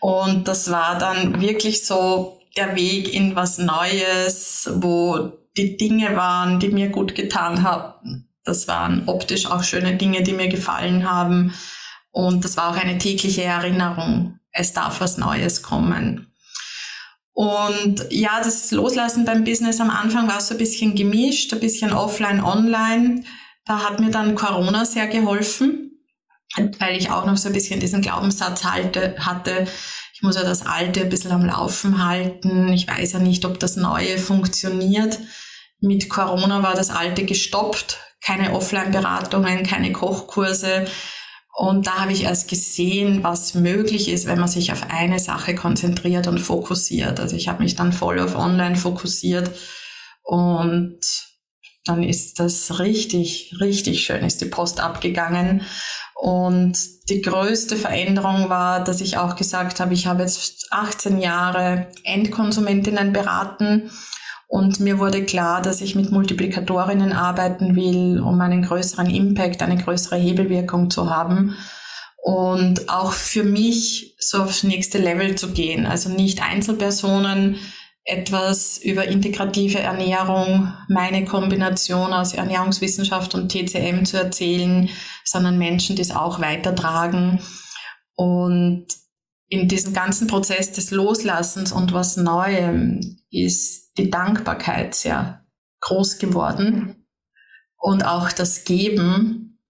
Und 0.00 0.48
das 0.48 0.70
war 0.70 0.98
dann 0.98 1.40
wirklich 1.40 1.84
so 1.84 2.40
der 2.56 2.76
Weg 2.76 3.12
in 3.12 3.34
was 3.34 3.58
Neues, 3.58 4.70
wo 4.76 5.32
die 5.56 5.76
Dinge 5.76 6.14
waren, 6.14 6.60
die 6.60 6.68
mir 6.68 6.90
gut 6.90 7.14
getan 7.14 7.62
haben. 7.62 8.28
Das 8.44 8.68
waren 8.68 9.04
optisch 9.06 9.46
auch 9.46 9.64
schöne 9.64 9.96
Dinge, 9.96 10.22
die 10.22 10.34
mir 10.34 10.48
gefallen 10.48 11.10
haben 11.10 11.54
und 12.14 12.44
das 12.44 12.56
war 12.56 12.70
auch 12.70 12.76
eine 12.76 12.96
tägliche 12.96 13.42
Erinnerung. 13.42 14.38
Es 14.52 14.72
darf 14.72 15.00
was 15.00 15.18
Neues 15.18 15.62
kommen. 15.62 16.32
Und 17.32 18.06
ja, 18.10 18.38
das 18.38 18.70
Loslassen 18.70 19.24
beim 19.24 19.42
Business 19.42 19.80
am 19.80 19.90
Anfang 19.90 20.28
war 20.28 20.40
so 20.40 20.54
ein 20.54 20.58
bisschen 20.58 20.94
gemischt, 20.94 21.52
ein 21.52 21.58
bisschen 21.58 21.92
offline, 21.92 22.40
online. 22.40 23.24
Da 23.64 23.80
hat 23.82 23.98
mir 23.98 24.12
dann 24.12 24.36
Corona 24.36 24.84
sehr 24.84 25.08
geholfen, 25.08 25.90
weil 26.78 26.96
ich 26.96 27.10
auch 27.10 27.26
noch 27.26 27.36
so 27.36 27.48
ein 27.48 27.52
bisschen 27.52 27.80
diesen 27.80 28.00
Glaubenssatz 28.00 28.62
halte, 28.62 29.16
hatte, 29.18 29.66
ich 30.14 30.22
muss 30.22 30.36
ja 30.36 30.44
das 30.44 30.64
Alte 30.64 31.00
ein 31.00 31.08
bisschen 31.08 31.32
am 31.32 31.44
Laufen 31.44 32.06
halten. 32.06 32.72
Ich 32.72 32.86
weiß 32.86 33.14
ja 33.14 33.18
nicht, 33.18 33.44
ob 33.44 33.58
das 33.58 33.74
Neue 33.74 34.18
funktioniert. 34.18 35.18
Mit 35.80 36.08
Corona 36.08 36.62
war 36.62 36.74
das 36.74 36.90
Alte 36.90 37.24
gestoppt. 37.24 37.98
Keine 38.24 38.52
Offline-Beratungen, 38.52 39.64
keine 39.64 39.92
Kochkurse. 39.92 40.86
Und 41.56 41.86
da 41.86 42.00
habe 42.00 42.12
ich 42.12 42.24
erst 42.24 42.48
gesehen, 42.48 43.22
was 43.22 43.54
möglich 43.54 44.08
ist, 44.08 44.26
wenn 44.26 44.40
man 44.40 44.48
sich 44.48 44.72
auf 44.72 44.90
eine 44.90 45.20
Sache 45.20 45.54
konzentriert 45.54 46.26
und 46.26 46.40
fokussiert. 46.40 47.20
Also 47.20 47.36
ich 47.36 47.48
habe 47.48 47.62
mich 47.62 47.76
dann 47.76 47.92
voll 47.92 48.18
auf 48.18 48.34
Online 48.34 48.74
fokussiert 48.74 49.50
und 50.24 50.98
dann 51.84 52.02
ist 52.02 52.40
das 52.40 52.80
richtig, 52.80 53.54
richtig 53.60 54.04
schön, 54.04 54.24
ist 54.24 54.40
die 54.40 54.46
Post 54.46 54.80
abgegangen. 54.80 55.62
Und 56.14 56.78
die 57.08 57.20
größte 57.20 57.76
Veränderung 57.76 58.48
war, 58.48 58.82
dass 58.82 59.00
ich 59.00 59.18
auch 59.18 59.36
gesagt 59.36 59.78
habe, 59.78 59.94
ich 59.94 60.06
habe 60.06 60.22
jetzt 60.22 60.68
18 60.72 61.18
Jahre 61.18 61.88
Endkonsumentinnen 62.04 63.12
beraten 63.12 63.90
und 64.48 64.80
mir 64.80 64.98
wurde 64.98 65.24
klar, 65.24 65.62
dass 65.62 65.80
ich 65.80 65.94
mit 65.94 66.10
Multiplikatorinnen 66.10 67.12
arbeiten 67.12 67.76
will, 67.76 68.20
um 68.20 68.40
einen 68.40 68.62
größeren 68.62 69.10
Impact, 69.10 69.62
eine 69.62 69.82
größere 69.82 70.16
Hebelwirkung 70.16 70.90
zu 70.90 71.10
haben. 71.10 71.56
Und 72.22 72.88
auch 72.88 73.12
für 73.12 73.44
mich 73.44 74.16
so 74.18 74.42
aufs 74.42 74.62
nächste 74.62 74.98
Level 74.98 75.36
zu 75.36 75.50
gehen. 75.52 75.86
Also 75.86 76.08
nicht 76.08 76.42
Einzelpersonen 76.42 77.56
etwas 78.04 78.78
über 78.78 79.06
integrative 79.06 79.78
Ernährung, 79.78 80.72
meine 80.88 81.24
Kombination 81.24 82.12
aus 82.12 82.34
Ernährungswissenschaft 82.34 83.34
und 83.34 83.50
TCM 83.50 84.04
zu 84.04 84.18
erzählen, 84.18 84.90
sondern 85.24 85.58
Menschen, 85.58 85.96
die 85.96 86.02
es 86.02 86.10
auch 86.10 86.40
weitertragen. 86.40 87.40
Und 88.14 88.86
in 89.48 89.68
diesem 89.68 89.94
ganzen 89.94 90.26
Prozess 90.26 90.72
des 90.72 90.90
Loslassens 90.90 91.72
und 91.72 91.92
was 91.92 92.16
Neuem 92.16 93.18
ist 93.30 93.83
die 93.96 94.10
Dankbarkeit 94.10 94.94
sehr 94.94 95.44
groß 95.80 96.18
geworden 96.18 97.06
und 97.76 98.04
auch 98.04 98.32
das 98.32 98.64
Geben, 98.64 99.60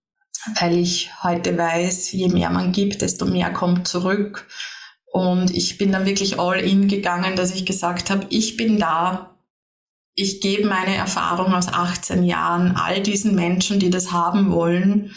weil 0.61 0.79
ich 0.79 1.11
heute 1.23 1.57
weiß, 1.57 2.13
je 2.13 2.29
mehr 2.29 2.51
man 2.51 2.73
gibt, 2.73 3.03
desto 3.03 3.27
mehr 3.27 3.53
kommt 3.53 3.89
zurück. 3.89 4.47
Und 5.07 5.51
ich 5.51 5.79
bin 5.79 5.93
dann 5.93 6.07
wirklich 6.07 6.39
all 6.39 6.61
in 6.61 6.89
gegangen, 6.89 7.37
dass 7.37 7.55
ich 7.55 7.67
gesagt 7.67 8.11
habe, 8.11 8.27
ich 8.31 8.57
bin 8.57 8.79
da, 8.79 9.39
ich 10.15 10.41
gebe 10.41 10.69
meine 10.69 10.95
Erfahrung 10.95 11.55
aus 11.55 11.69
18 11.69 12.23
Jahren 12.25 12.77
all 12.77 13.03
diesen 13.03 13.35
Menschen, 13.35 13.81
die 13.81 13.91
das 13.91 14.13
haben 14.13 14.53
wollen. 14.53 15.13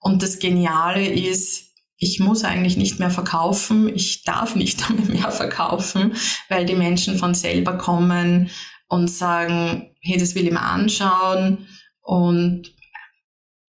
Und 0.00 0.22
das 0.22 0.38
Geniale 0.38 1.06
ist, 1.06 1.63
ich 1.96 2.20
muss 2.20 2.44
eigentlich 2.44 2.76
nicht 2.76 2.98
mehr 2.98 3.10
verkaufen, 3.10 3.88
ich 3.88 4.24
darf 4.24 4.56
nicht 4.56 4.88
mehr 5.08 5.30
verkaufen, 5.30 6.14
weil 6.48 6.66
die 6.66 6.74
Menschen 6.74 7.18
von 7.18 7.34
selber 7.34 7.78
kommen 7.78 8.50
und 8.88 9.10
sagen, 9.10 9.94
hey, 10.00 10.18
das 10.18 10.34
will 10.34 10.46
ich 10.46 10.52
mir 10.52 10.62
anschauen 10.62 11.66
und 12.00 12.74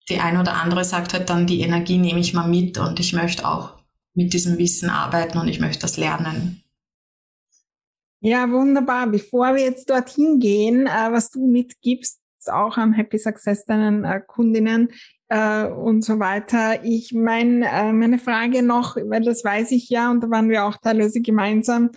die 0.08 0.20
eine 0.20 0.40
oder 0.40 0.54
andere 0.54 0.84
sagt 0.84 1.14
halt 1.14 1.28
dann, 1.30 1.46
die 1.46 1.60
Energie 1.60 1.98
nehme 1.98 2.20
ich 2.20 2.32
mal 2.32 2.46
mit 2.46 2.78
und 2.78 3.00
ich 3.00 3.12
möchte 3.12 3.48
auch 3.48 3.74
mit 4.14 4.32
diesem 4.32 4.56
Wissen 4.58 4.88
arbeiten 4.88 5.38
und 5.38 5.48
ich 5.48 5.60
möchte 5.60 5.82
das 5.82 5.96
lernen. 5.96 6.62
Ja, 8.20 8.50
wunderbar. 8.50 9.08
Bevor 9.08 9.54
wir 9.54 9.62
jetzt 9.62 9.90
dorthin 9.90 10.38
gehen, 10.38 10.86
äh, 10.86 11.12
was 11.12 11.30
du 11.30 11.46
mitgibst, 11.46 12.20
auch 12.46 12.76
am 12.76 12.92
Happy 12.92 13.18
Success 13.18 13.64
deinen 13.64 14.04
äh, 14.04 14.20
Kundinnen, 14.24 14.90
äh, 15.28 15.66
und 15.66 16.04
so 16.04 16.18
weiter. 16.18 16.84
Ich 16.84 17.12
meine, 17.12 17.66
äh, 17.66 17.92
meine 17.92 18.18
Frage 18.18 18.62
noch, 18.62 18.96
weil 18.96 19.22
das 19.22 19.44
weiß 19.44 19.72
ich 19.72 19.88
ja 19.88 20.10
und 20.10 20.22
da 20.22 20.30
waren 20.30 20.48
wir 20.48 20.64
auch 20.64 20.76
teilweise 20.76 21.20
gemeinsam, 21.20 21.90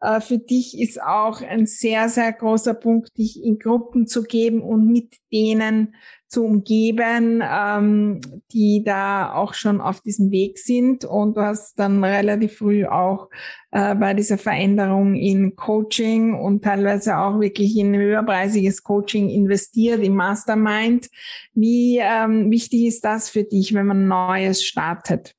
äh, 0.00 0.20
für 0.20 0.38
dich 0.38 0.78
ist 0.78 1.00
auch 1.02 1.40
ein 1.40 1.66
sehr, 1.66 2.08
sehr 2.08 2.32
großer 2.32 2.74
Punkt, 2.74 3.16
dich 3.16 3.42
in 3.42 3.58
Gruppen 3.58 4.06
zu 4.06 4.22
geben 4.22 4.62
und 4.62 4.86
mit 4.86 5.14
denen 5.32 5.94
zu 6.34 6.44
umgeben, 6.44 7.42
ähm, 7.42 8.20
die 8.52 8.82
da 8.84 9.32
auch 9.32 9.54
schon 9.54 9.80
auf 9.80 10.00
diesem 10.00 10.32
Weg 10.32 10.58
sind. 10.58 11.04
Und 11.04 11.36
du 11.36 11.42
hast 11.42 11.78
dann 11.78 12.02
relativ 12.02 12.58
früh 12.58 12.84
auch 12.84 13.30
äh, 13.70 13.94
bei 13.94 14.14
dieser 14.14 14.36
Veränderung 14.36 15.14
in 15.14 15.54
Coaching 15.54 16.34
und 16.34 16.64
teilweise 16.64 17.16
auch 17.18 17.40
wirklich 17.40 17.76
in 17.76 17.94
höherpreisiges 17.94 18.82
Coaching 18.82 19.30
investiert, 19.30 20.02
im 20.02 20.16
Mastermind. 20.16 21.08
Wie 21.54 22.00
ähm, 22.02 22.50
wichtig 22.50 22.86
ist 22.86 23.04
das 23.04 23.30
für 23.30 23.44
dich, 23.44 23.72
wenn 23.72 23.86
man 23.86 24.08
Neues 24.08 24.64
startet? 24.64 25.34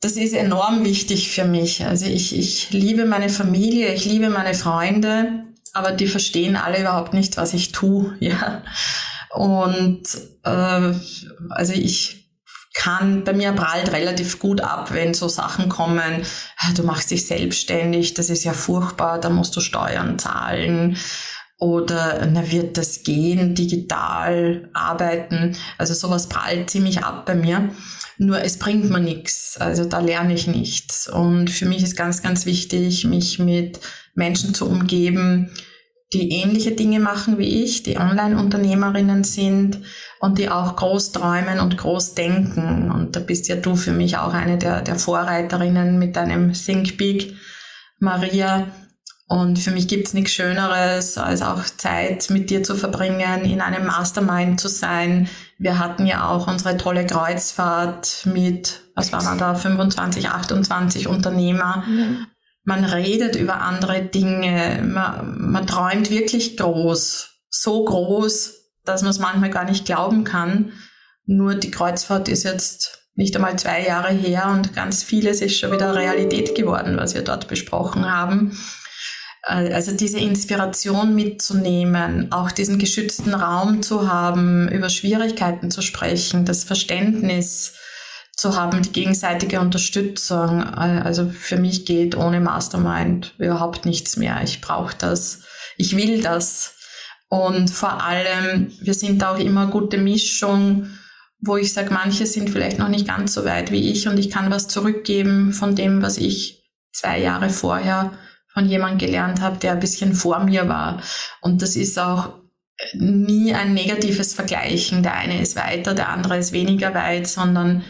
Das 0.00 0.16
ist 0.16 0.32
enorm 0.32 0.86
wichtig 0.86 1.30
für 1.30 1.44
mich. 1.44 1.84
Also 1.84 2.06
ich, 2.06 2.36
ich 2.36 2.70
liebe 2.70 3.04
meine 3.04 3.28
Familie, 3.28 3.92
ich 3.92 4.06
liebe 4.06 4.30
meine 4.30 4.54
Freunde, 4.54 5.44
aber 5.74 5.92
die 5.92 6.06
verstehen 6.06 6.56
alle 6.56 6.80
überhaupt 6.80 7.12
nicht, 7.12 7.36
was 7.36 7.52
ich 7.52 7.72
tue. 7.72 8.16
Ja. 8.20 8.62
Und 9.32 10.02
äh, 10.44 10.92
also 11.50 11.72
ich 11.72 12.20
kann, 12.74 13.24
bei 13.24 13.32
mir 13.32 13.52
prallt 13.52 13.92
relativ 13.92 14.38
gut 14.38 14.60
ab, 14.60 14.92
wenn 14.92 15.14
so 15.14 15.28
Sachen 15.28 15.68
kommen, 15.68 16.22
ah, 16.56 16.72
du 16.74 16.82
machst 16.82 17.10
dich 17.10 17.26
selbstständig, 17.26 18.14
das 18.14 18.30
ist 18.30 18.44
ja 18.44 18.52
furchtbar, 18.52 19.20
da 19.20 19.28
musst 19.28 19.56
du 19.56 19.60
Steuern 19.60 20.18
zahlen 20.18 20.96
oder 21.60 22.26
na, 22.26 22.50
wird 22.50 22.78
das 22.78 23.02
gehen, 23.02 23.54
digital 23.54 24.70
arbeiten. 24.72 25.56
Also 25.76 25.94
sowas 25.94 26.28
prallt 26.28 26.70
ziemlich 26.70 27.04
ab 27.04 27.26
bei 27.26 27.34
mir. 27.34 27.70
Nur 28.16 28.42
es 28.42 28.58
bringt 28.58 28.88
mir 28.90 29.00
nichts. 29.00 29.58
Also 29.58 29.84
da 29.84 30.00
lerne 30.00 30.32
ich 30.32 30.46
nichts. 30.46 31.08
Und 31.08 31.50
für 31.50 31.66
mich 31.66 31.82
ist 31.82 31.96
ganz, 31.96 32.22
ganz 32.22 32.46
wichtig, 32.46 33.04
mich 33.04 33.38
mit 33.38 33.80
Menschen 34.14 34.54
zu 34.54 34.66
umgeben, 34.66 35.50
die 36.12 36.30
ähnliche 36.32 36.72
Dinge 36.72 36.98
machen 36.98 37.38
wie 37.38 37.62
ich, 37.62 37.84
die 37.84 37.98
Online-Unternehmerinnen 37.98 39.22
sind 39.22 39.78
und 40.18 40.38
die 40.38 40.48
auch 40.48 40.74
groß 40.74 41.12
träumen 41.12 41.60
und 41.60 41.78
groß 41.78 42.14
denken. 42.14 42.90
Und 42.90 43.14
da 43.14 43.20
bist 43.20 43.46
ja 43.48 43.56
du 43.56 43.76
für 43.76 43.92
mich 43.92 44.16
auch 44.16 44.34
eine 44.34 44.58
der, 44.58 44.82
der 44.82 44.96
Vorreiterinnen 44.96 45.98
mit 45.98 46.16
deinem 46.16 46.52
Think 46.52 46.96
Big, 46.98 47.36
Maria. 48.00 48.66
Und 49.28 49.60
für 49.60 49.70
mich 49.70 49.86
gibt's 49.86 50.12
nichts 50.12 50.32
Schöneres, 50.32 51.16
als 51.16 51.42
auch 51.42 51.62
Zeit 51.64 52.28
mit 52.30 52.50
dir 52.50 52.64
zu 52.64 52.74
verbringen, 52.74 53.44
in 53.44 53.60
einem 53.60 53.86
Mastermind 53.86 54.60
zu 54.60 54.68
sein. 54.68 55.28
Wir 55.58 55.78
hatten 55.78 56.06
ja 56.06 56.28
auch 56.28 56.48
unsere 56.48 56.76
tolle 56.76 57.06
Kreuzfahrt 57.06 58.22
mit, 58.24 58.80
was 58.96 59.12
war 59.12 59.22
man 59.22 59.38
da, 59.38 59.54
25, 59.54 60.28
28 60.30 61.06
Unternehmer. 61.06 61.84
Mhm 61.86 62.26
man 62.70 62.84
redet 62.84 63.34
über 63.34 63.62
andere 63.62 64.00
Dinge, 64.00 64.80
man, 64.86 65.50
man 65.50 65.66
träumt 65.66 66.08
wirklich 66.08 66.56
groß, 66.56 67.30
so 67.50 67.84
groß, 67.84 68.54
dass 68.84 69.02
man 69.02 69.10
es 69.10 69.18
manchmal 69.18 69.50
gar 69.50 69.64
nicht 69.64 69.86
glauben 69.86 70.22
kann. 70.22 70.70
Nur 71.26 71.56
die 71.56 71.72
Kreuzfahrt 71.72 72.28
ist 72.28 72.44
jetzt 72.44 73.08
nicht 73.16 73.34
einmal 73.34 73.58
zwei 73.58 73.84
Jahre 73.84 74.12
her 74.12 74.52
und 74.54 74.72
ganz 74.72 75.02
vieles 75.02 75.40
ist 75.40 75.58
schon 75.58 75.72
wieder 75.72 75.96
Realität 75.96 76.54
geworden, 76.54 76.96
was 76.96 77.14
wir 77.14 77.22
dort 77.22 77.48
besprochen 77.48 78.08
haben. 78.08 78.56
Äh, 79.42 79.72
also 79.72 79.90
diese 79.90 80.20
Inspiration 80.20 81.16
mitzunehmen, 81.16 82.30
auch 82.30 82.52
diesen 82.52 82.78
geschützten 82.78 83.34
Raum 83.34 83.82
zu 83.82 84.08
haben, 84.08 84.68
über 84.68 84.90
Schwierigkeiten 84.90 85.72
zu 85.72 85.82
sprechen, 85.82 86.44
das 86.44 86.62
Verständnis, 86.62 87.74
zu 88.40 88.56
haben, 88.56 88.80
die 88.80 88.92
gegenseitige 88.92 89.60
Unterstützung. 89.60 90.64
Also 90.64 91.28
für 91.28 91.58
mich 91.58 91.84
geht 91.84 92.16
ohne 92.16 92.40
Mastermind 92.40 93.34
überhaupt 93.36 93.84
nichts 93.84 94.16
mehr. 94.16 94.40
Ich 94.42 94.62
brauche 94.62 94.96
das. 94.96 95.42
Ich 95.76 95.94
will 95.94 96.22
das. 96.22 96.74
Und 97.28 97.68
vor 97.68 98.02
allem, 98.02 98.72
wir 98.80 98.94
sind 98.94 99.22
auch 99.22 99.38
immer 99.38 99.66
gute 99.66 99.98
Mischung, 99.98 100.88
wo 101.38 101.58
ich 101.58 101.74
sage, 101.74 101.92
manche 101.92 102.26
sind 102.26 102.48
vielleicht 102.48 102.78
noch 102.78 102.88
nicht 102.88 103.06
ganz 103.06 103.34
so 103.34 103.44
weit 103.44 103.70
wie 103.72 103.90
ich 103.90 104.08
und 104.08 104.18
ich 104.18 104.30
kann 104.30 104.50
was 104.50 104.68
zurückgeben 104.68 105.52
von 105.52 105.76
dem, 105.76 106.00
was 106.00 106.16
ich 106.16 106.64
zwei 106.92 107.20
Jahre 107.20 107.50
vorher 107.50 108.12
von 108.54 108.66
jemandem 108.66 109.06
gelernt 109.06 109.42
habe, 109.42 109.58
der 109.58 109.72
ein 109.72 109.80
bisschen 109.80 110.14
vor 110.14 110.40
mir 110.40 110.66
war. 110.66 111.02
Und 111.42 111.60
das 111.60 111.76
ist 111.76 111.98
auch 111.98 112.40
nie 112.94 113.52
ein 113.52 113.74
negatives 113.74 114.32
Vergleichen. 114.32 115.02
Der 115.02 115.14
eine 115.14 115.42
ist 115.42 115.56
weiter, 115.56 115.94
der 115.94 116.08
andere 116.08 116.38
ist 116.38 116.52
weniger 116.52 116.94
weit, 116.94 117.26
sondern 117.26 117.84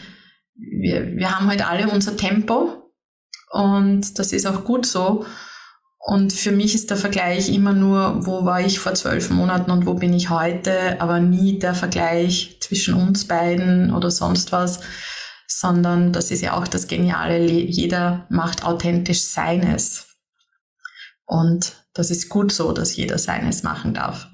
wir, 0.81 1.15
wir 1.15 1.31
haben 1.31 1.47
halt 1.47 1.67
alle 1.67 1.89
unser 1.89 2.17
Tempo 2.17 2.91
und 3.51 4.17
das 4.17 4.33
ist 4.33 4.45
auch 4.47 4.63
gut 4.63 4.85
so. 4.85 5.25
Und 6.03 6.33
für 6.33 6.51
mich 6.51 6.73
ist 6.73 6.89
der 6.89 6.97
Vergleich 6.97 7.49
immer 7.49 7.73
nur, 7.73 8.25
wo 8.25 8.43
war 8.43 8.59
ich 8.59 8.79
vor 8.79 8.95
zwölf 8.95 9.29
Monaten 9.29 9.69
und 9.69 9.85
wo 9.85 9.93
bin 9.93 10.13
ich 10.13 10.31
heute, 10.31 10.99
aber 10.99 11.19
nie 11.19 11.59
der 11.59 11.75
Vergleich 11.75 12.57
zwischen 12.59 12.95
uns 12.95 13.27
beiden 13.27 13.93
oder 13.93 14.09
sonst 14.09 14.51
was, 14.51 14.79
sondern 15.47 16.11
das 16.11 16.31
ist 16.31 16.41
ja 16.41 16.53
auch 16.57 16.67
das 16.67 16.87
Geniale, 16.87 17.37
jeder 17.37 18.25
macht 18.29 18.65
authentisch 18.65 19.21
seines. 19.21 20.07
Und 21.25 21.73
das 21.93 22.09
ist 22.09 22.29
gut 22.29 22.51
so, 22.51 22.71
dass 22.71 22.95
jeder 22.95 23.19
seines 23.19 23.61
machen 23.61 23.93
darf. 23.93 24.30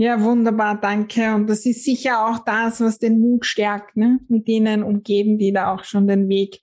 Ja, 0.00 0.18
wunderbar, 0.22 0.80
danke. 0.80 1.34
Und 1.34 1.46
das 1.46 1.66
ist 1.66 1.84
sicher 1.84 2.26
auch 2.26 2.38
das, 2.38 2.80
was 2.80 2.98
den 2.98 3.20
Mut 3.20 3.44
stärkt, 3.44 3.98
ne? 3.98 4.18
mit 4.28 4.48
denen 4.48 4.82
umgeben, 4.82 5.36
die 5.36 5.52
da 5.52 5.74
auch 5.74 5.84
schon 5.84 6.08
den 6.08 6.26
Weg 6.30 6.62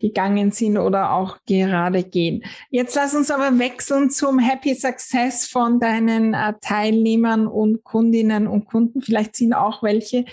gegangen 0.00 0.50
sind 0.50 0.76
oder 0.76 1.12
auch 1.12 1.38
gerade 1.46 2.02
gehen. 2.02 2.42
Jetzt 2.70 2.96
lass 2.96 3.14
uns 3.14 3.30
aber 3.30 3.56
wechseln 3.60 4.10
zum 4.10 4.40
Happy 4.40 4.74
Success 4.74 5.46
von 5.46 5.78
deinen 5.78 6.34
äh, 6.34 6.54
Teilnehmern 6.60 7.46
und 7.46 7.84
Kundinnen 7.84 8.48
und 8.48 8.64
Kunden. 8.64 9.00
Vielleicht 9.00 9.36
sind 9.36 9.54
auch 9.54 9.84
welche, 9.84 10.24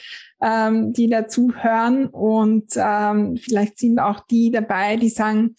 ähm, 0.42 0.92
die 0.92 1.08
dazu 1.08 1.54
hören 1.54 2.08
und 2.08 2.72
ähm, 2.78 3.38
vielleicht 3.38 3.78
sind 3.78 4.00
auch 4.00 4.22
die 4.22 4.50
dabei, 4.50 4.98
die 4.98 5.10
sagen, 5.10 5.54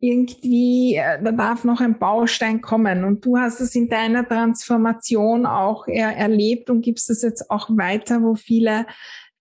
irgendwie, 0.00 0.94
äh, 0.94 1.22
da 1.22 1.32
darf 1.32 1.64
noch 1.64 1.80
ein 1.80 1.98
Baustein 1.98 2.60
kommen. 2.60 3.04
Und 3.04 3.24
du 3.24 3.36
hast 3.36 3.60
es 3.60 3.74
in 3.74 3.88
deiner 3.88 4.26
Transformation 4.26 5.46
auch 5.46 5.88
er 5.88 6.16
erlebt 6.16 6.70
und 6.70 6.82
gibst 6.82 7.10
es 7.10 7.22
jetzt 7.22 7.50
auch 7.50 7.68
weiter, 7.70 8.22
wo 8.22 8.34
viele 8.34 8.86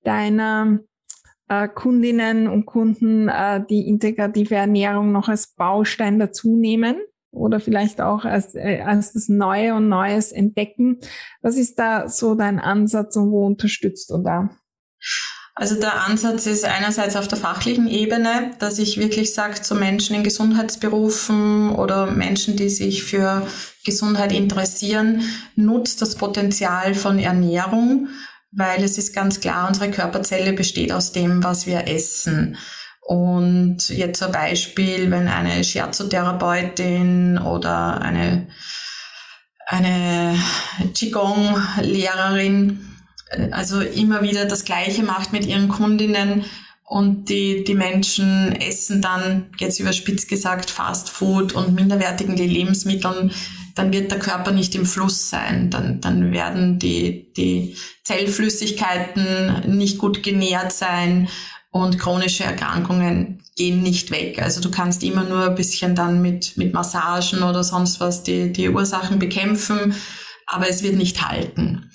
deiner 0.04 0.80
äh, 1.48 1.68
Kundinnen 1.68 2.48
und 2.48 2.66
Kunden 2.66 3.30
äh, 3.30 3.64
die 3.70 3.88
integrative 3.88 4.56
Ernährung 4.56 5.12
noch 5.12 5.30
als 5.30 5.54
Baustein 5.54 6.20
dazu 6.20 6.58
nehmen 6.58 6.98
oder 7.32 7.60
vielleicht 7.60 8.02
auch 8.02 8.26
als, 8.26 8.56
äh, 8.56 8.82
als 8.82 9.14
das 9.14 9.30
Neue 9.30 9.76
und 9.76 9.90
Neues 9.90 10.32
entdecken. 10.32 11.00
Was 11.42 11.58
ist 11.58 11.78
da 11.78 12.10
so 12.10 12.36
dein 12.36 12.60
Ansatz 12.60 13.16
und 13.16 13.32
wo 13.32 13.46
unterstützt 13.46 14.10
du 14.10 14.18
da? 14.18 14.50
Also 15.60 15.80
der 15.80 16.06
Ansatz 16.06 16.46
ist 16.46 16.66
einerseits 16.66 17.16
auf 17.16 17.28
der 17.28 17.40
fachlichen 17.40 17.88
Ebene, 17.88 18.52
dass 18.60 18.78
ich 18.78 19.00
wirklich 19.00 19.34
sage 19.34 19.60
zu 19.60 19.74
Menschen 19.74 20.16
in 20.16 20.24
Gesundheitsberufen 20.24 21.72
oder 21.72 22.06
Menschen, 22.12 22.56
die 22.56 22.70
sich 22.70 23.04
für 23.04 23.48
Gesundheit 23.84 24.32
interessieren, 24.32 25.24
nutzt 25.56 26.04
das 26.04 26.14
Potenzial 26.16 26.94
von 26.94 27.18
Ernährung, 27.18 28.10
weil 28.52 28.84
es 28.84 29.00
ist 29.00 29.16
ganz 29.16 29.42
klar, 29.42 29.68
unsere 29.68 29.90
Körperzelle 29.90 30.54
besteht 30.54 30.92
aus 30.92 31.12
dem, 31.12 31.44
was 31.44 31.66
wir 31.66 31.88
essen. 31.88 32.56
Und 33.02 33.90
jetzt 33.90 34.20
zum 34.20 34.32
Beispiel, 34.32 35.10
wenn 35.10 35.28
eine 35.28 35.64
Scherzo-Therapeutin 35.64 37.40
oder 37.40 38.00
eine, 38.00 38.46
eine 39.66 40.38
Qigong-Lehrerin 40.94 42.87
also 43.52 43.82
immer 43.82 44.22
wieder 44.22 44.46
das 44.46 44.66
Gleiche 44.66 45.04
macht 45.04 45.34
mit 45.34 45.46
ihren 45.46 45.68
Kundinnen 45.68 46.46
und 46.84 47.28
die, 47.28 47.66
die 47.66 47.74
Menschen 47.74 48.54
essen 48.54 49.02
dann, 49.02 49.48
jetzt 49.60 49.80
überspitzt 49.80 50.30
gesagt, 50.30 50.70
Fast 50.70 51.10
Food 51.10 51.54
und 51.54 51.76
minderwertigen 51.76 52.38
Lebensmitteln, 52.38 53.32
dann 53.76 53.92
wird 53.92 54.10
der 54.10 54.20
Körper 54.20 54.52
nicht 54.52 54.74
im 54.74 54.86
Fluss 54.86 55.30
sein. 55.30 55.70
Dann, 55.70 56.00
dann 56.00 56.32
werden 56.32 56.80
die, 56.80 57.34
die 57.36 57.76
Zellflüssigkeiten 58.06 59.78
nicht 59.78 59.98
gut 59.98 60.24
genährt 60.24 60.72
sein 60.72 61.28
und 61.72 62.00
chronische 62.00 62.46
Erkrankungen 62.46 63.44
gehen 63.58 63.84
nicht 63.84 64.10
weg. 64.12 64.42
Also 64.42 64.62
du 64.62 64.72
kannst 64.72 65.04
immer 65.04 65.24
nur 65.24 65.50
ein 65.50 65.56
bisschen 65.56 65.94
dann 65.94 66.22
mit, 66.22 66.56
mit 66.56 66.74
Massagen 66.74 67.44
oder 67.44 67.66
sonst 67.66 68.00
was 68.00 68.24
die, 68.24 68.54
die 68.54 68.70
Ursachen 68.70 69.20
bekämpfen, 69.20 69.94
aber 70.46 70.70
es 70.70 70.84
wird 70.84 70.96
nicht 70.96 71.28
halten. 71.28 71.92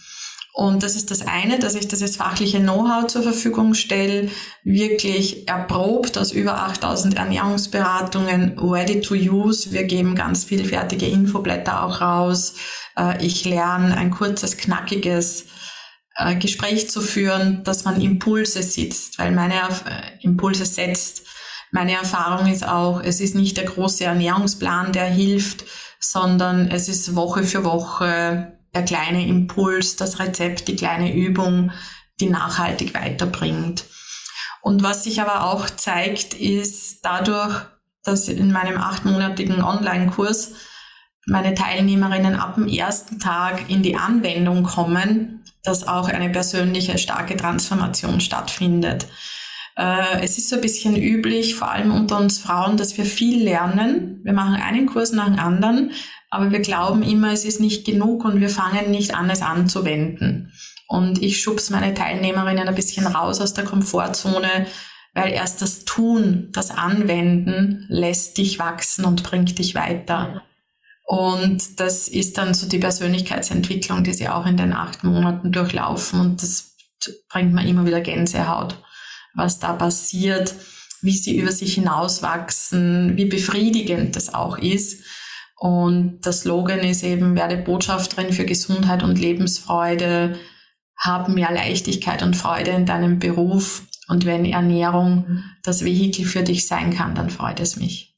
Und 0.55 0.83
das 0.83 0.97
ist 0.97 1.11
das 1.11 1.27
eine, 1.27 1.59
dass 1.59 1.75
ich 1.75 1.88
dieses 1.88 2.17
fachliche 2.17 2.61
Know-how 2.61 3.07
zur 3.07 3.23
Verfügung 3.23 3.73
stelle, 3.73 4.29
wirklich 4.65 5.49
erprobt 5.49 6.19
aus 6.19 6.31
über 6.31 6.62
8000 6.65 7.17
Ernährungsberatungen, 7.17 8.59
ready 8.59 9.01
to 9.01 9.15
use. 9.15 9.73
Wir 9.73 9.85
geben 9.85 10.15
ganz 10.15 10.45
viel 10.45 10.67
fertige 10.67 11.07
Infoblätter 11.07 11.83
auch 11.83 12.03
raus. 12.03 12.55
Äh, 12.99 13.25
ich 13.25 13.47
lerne 13.47 13.97
ein 13.97 14.11
kurzes, 14.11 14.59
knackiges 14.59 15.47
äh, 16.17 16.37
Gespräch 16.37 16.91
zu 16.91 17.01
führen, 17.01 17.65
dass 17.65 17.87
man 17.87 17.99
Impulse 18.03 18.62
sitzt, 18.62 19.19
weil 19.19 19.33
meine 19.33 19.55
äh, 19.55 20.19
Impulse 20.21 20.67
setzt 20.67 21.23
Meine 21.75 21.93
Erfahrung 21.93 22.53
ist 22.53 22.69
auch, 22.69 23.01
es 23.03 23.21
ist 23.21 23.35
nicht 23.35 23.57
der 23.57 23.65
große 23.65 24.05
Ernährungsplan, 24.05 24.93
der 24.93 25.07
hilft, 25.07 25.65
sondern 25.99 26.71
es 26.71 26.91
ist 26.91 27.15
Woche 27.17 27.45
für 27.45 27.65
Woche 27.65 28.59
der 28.74 28.85
kleine 28.85 29.26
Impuls, 29.26 29.96
das 29.96 30.18
Rezept, 30.18 30.68
die 30.68 30.76
kleine 30.76 31.14
Übung, 31.14 31.72
die 32.20 32.30
nachhaltig 32.30 32.94
weiterbringt. 32.94 33.85
Und 34.62 34.82
was 34.82 35.04
sich 35.04 35.20
aber 35.20 35.44
auch 35.44 35.68
zeigt, 35.68 36.35
ist 36.35 37.04
dadurch, 37.04 37.66
dass 38.04 38.28
in 38.28 38.52
meinem 38.52 38.78
achtmonatigen 38.78 39.62
Online-Kurs 39.62 40.52
meine 41.26 41.54
Teilnehmerinnen 41.54 42.37
ab 42.37 42.54
dem 42.54 42.68
ersten 42.68 43.18
Tag 43.18 43.70
in 43.70 43.82
die 43.82 43.96
Anwendung 43.96 44.64
kommen, 44.64 45.44
dass 45.62 45.87
auch 45.87 46.08
eine 46.08 46.30
persönliche 46.30 46.98
starke 46.98 47.37
Transformation 47.37 48.20
stattfindet. 48.20 49.06
Äh, 49.76 50.22
es 50.22 50.38
ist 50.38 50.48
so 50.48 50.56
ein 50.56 50.62
bisschen 50.62 50.96
üblich, 50.96 51.54
vor 51.54 51.70
allem 51.70 51.92
unter 51.92 52.18
uns 52.18 52.38
Frauen, 52.38 52.76
dass 52.76 52.96
wir 52.98 53.04
viel 53.04 53.42
lernen. 53.42 54.20
Wir 54.24 54.32
machen 54.32 54.54
einen 54.54 54.87
Kurs 54.87 55.12
nach 55.12 55.26
dem 55.26 55.38
anderen, 55.38 55.92
aber 56.33 56.51
wir 56.51 56.61
glauben 56.61 57.03
immer, 57.03 57.31
es 57.31 57.45
ist 57.45 57.61
nicht 57.61 57.85
genug 57.85 58.25
und 58.25 58.40
wir 58.40 58.49
fangen 58.49 58.90
nicht 58.90 59.14
an, 59.14 59.29
es 59.29 59.42
anzuwenden. 59.42 60.51
Und 60.88 61.23
ich 61.23 61.42
schubs 61.42 61.68
meine 61.68 61.92
Teilnehmerinnen 61.92 62.66
ein 62.66 62.75
bisschen 62.75 63.07
raus 63.07 63.42
aus 63.42 63.53
der 63.53 63.64
Komfortzone, 63.64 64.66
weil 65.12 65.31
erst 65.35 65.61
das 65.61 65.85
Tun, 65.85 66.49
das 66.53 66.71
Anwenden 66.71 67.85
lässt 67.90 68.38
dich 68.38 68.59
wachsen 68.59 69.05
und 69.05 69.23
bringt 69.25 69.59
dich 69.59 69.75
weiter. 69.75 70.42
Und 71.05 71.79
das 71.79 72.09
ist 72.09 72.38
dann 72.38 72.55
so 72.55 72.66
die 72.66 72.79
Persönlichkeitsentwicklung, 72.79 74.03
die 74.03 74.14
sie 74.14 74.31
auch 74.31 74.47
in 74.47 74.57
den 74.57 74.73
acht 74.73 75.05
Monaten 75.05 75.53
durchlaufen. 75.53 76.18
Und 76.18 76.42
das 76.42 76.77
bringt 77.29 77.53
mir 77.53 77.66
immer 77.66 77.85
wieder 77.85 78.01
Gänsehaut, 78.01 78.75
was 79.35 79.59
da 79.59 79.75
passiert, 79.75 80.55
wie 81.03 81.12
sie 81.12 81.37
über 81.37 81.53
sich 81.53 81.75
hinauswachsen, 81.75 83.18
wie 83.18 83.27
befriedigend 83.27 84.16
das 84.16 84.33
auch 84.33 84.57
ist. 84.57 85.05
Und 85.62 86.18
das 86.22 86.40
Slogan 86.40 86.81
ist 86.81 87.05
eben, 87.05 87.37
werde 87.37 87.57
Botschafterin 87.57 88.33
für 88.33 88.44
Gesundheit 88.44 89.05
und 89.05 89.20
Lebensfreude, 89.20 90.37
hab 90.98 91.29
mehr 91.29 91.53
Leichtigkeit 91.53 92.25
und 92.25 92.35
Freude 92.35 92.72
in 92.72 92.85
deinem 92.85 93.20
Beruf. 93.20 93.87
Und 94.09 94.27
wenn 94.27 94.44
Ernährung 94.44 95.44
das 95.62 95.85
Vehikel 95.85 96.25
für 96.25 96.42
dich 96.42 96.66
sein 96.66 96.92
kann, 96.92 97.14
dann 97.14 97.31
freut 97.31 97.61
es 97.61 97.77
mich. 97.77 98.16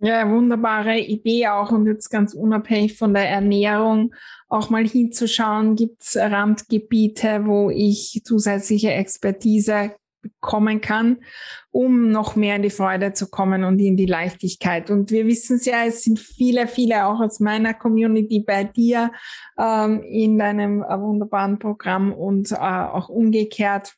Ja, 0.00 0.28
wunderbare 0.28 0.98
Idee 0.98 1.46
auch 1.46 1.70
und 1.70 1.86
jetzt 1.86 2.10
ganz 2.10 2.34
unabhängig 2.34 2.98
von 2.98 3.14
der 3.14 3.28
Ernährung 3.28 4.12
auch 4.48 4.70
mal 4.70 4.88
hinzuschauen, 4.88 5.76
gibt 5.76 6.02
es 6.02 6.16
Randgebiete, 6.16 7.46
wo 7.46 7.70
ich 7.70 8.22
zusätzliche 8.24 8.90
Expertise 8.90 9.92
bekommen 10.24 10.80
kann, 10.80 11.18
um 11.70 12.10
noch 12.10 12.34
mehr 12.34 12.56
in 12.56 12.62
die 12.62 12.70
Freude 12.70 13.12
zu 13.12 13.30
kommen 13.30 13.62
und 13.64 13.78
in 13.78 13.96
die 13.96 14.06
Leichtigkeit. 14.06 14.90
Und 14.90 15.10
wir 15.10 15.26
wissen 15.26 15.56
es 15.56 15.66
ja, 15.66 15.84
es 15.84 16.02
sind 16.02 16.18
viele, 16.18 16.66
viele 16.66 17.06
auch 17.06 17.20
aus 17.20 17.40
meiner 17.40 17.74
Community 17.74 18.40
bei 18.40 18.64
dir 18.64 19.12
ähm, 19.58 20.02
in 20.02 20.38
deinem 20.38 20.82
äh, 20.82 21.00
wunderbaren 21.00 21.58
Programm 21.58 22.12
und 22.12 22.52
äh, 22.52 22.56
auch 22.56 23.08
umgekehrt 23.08 23.94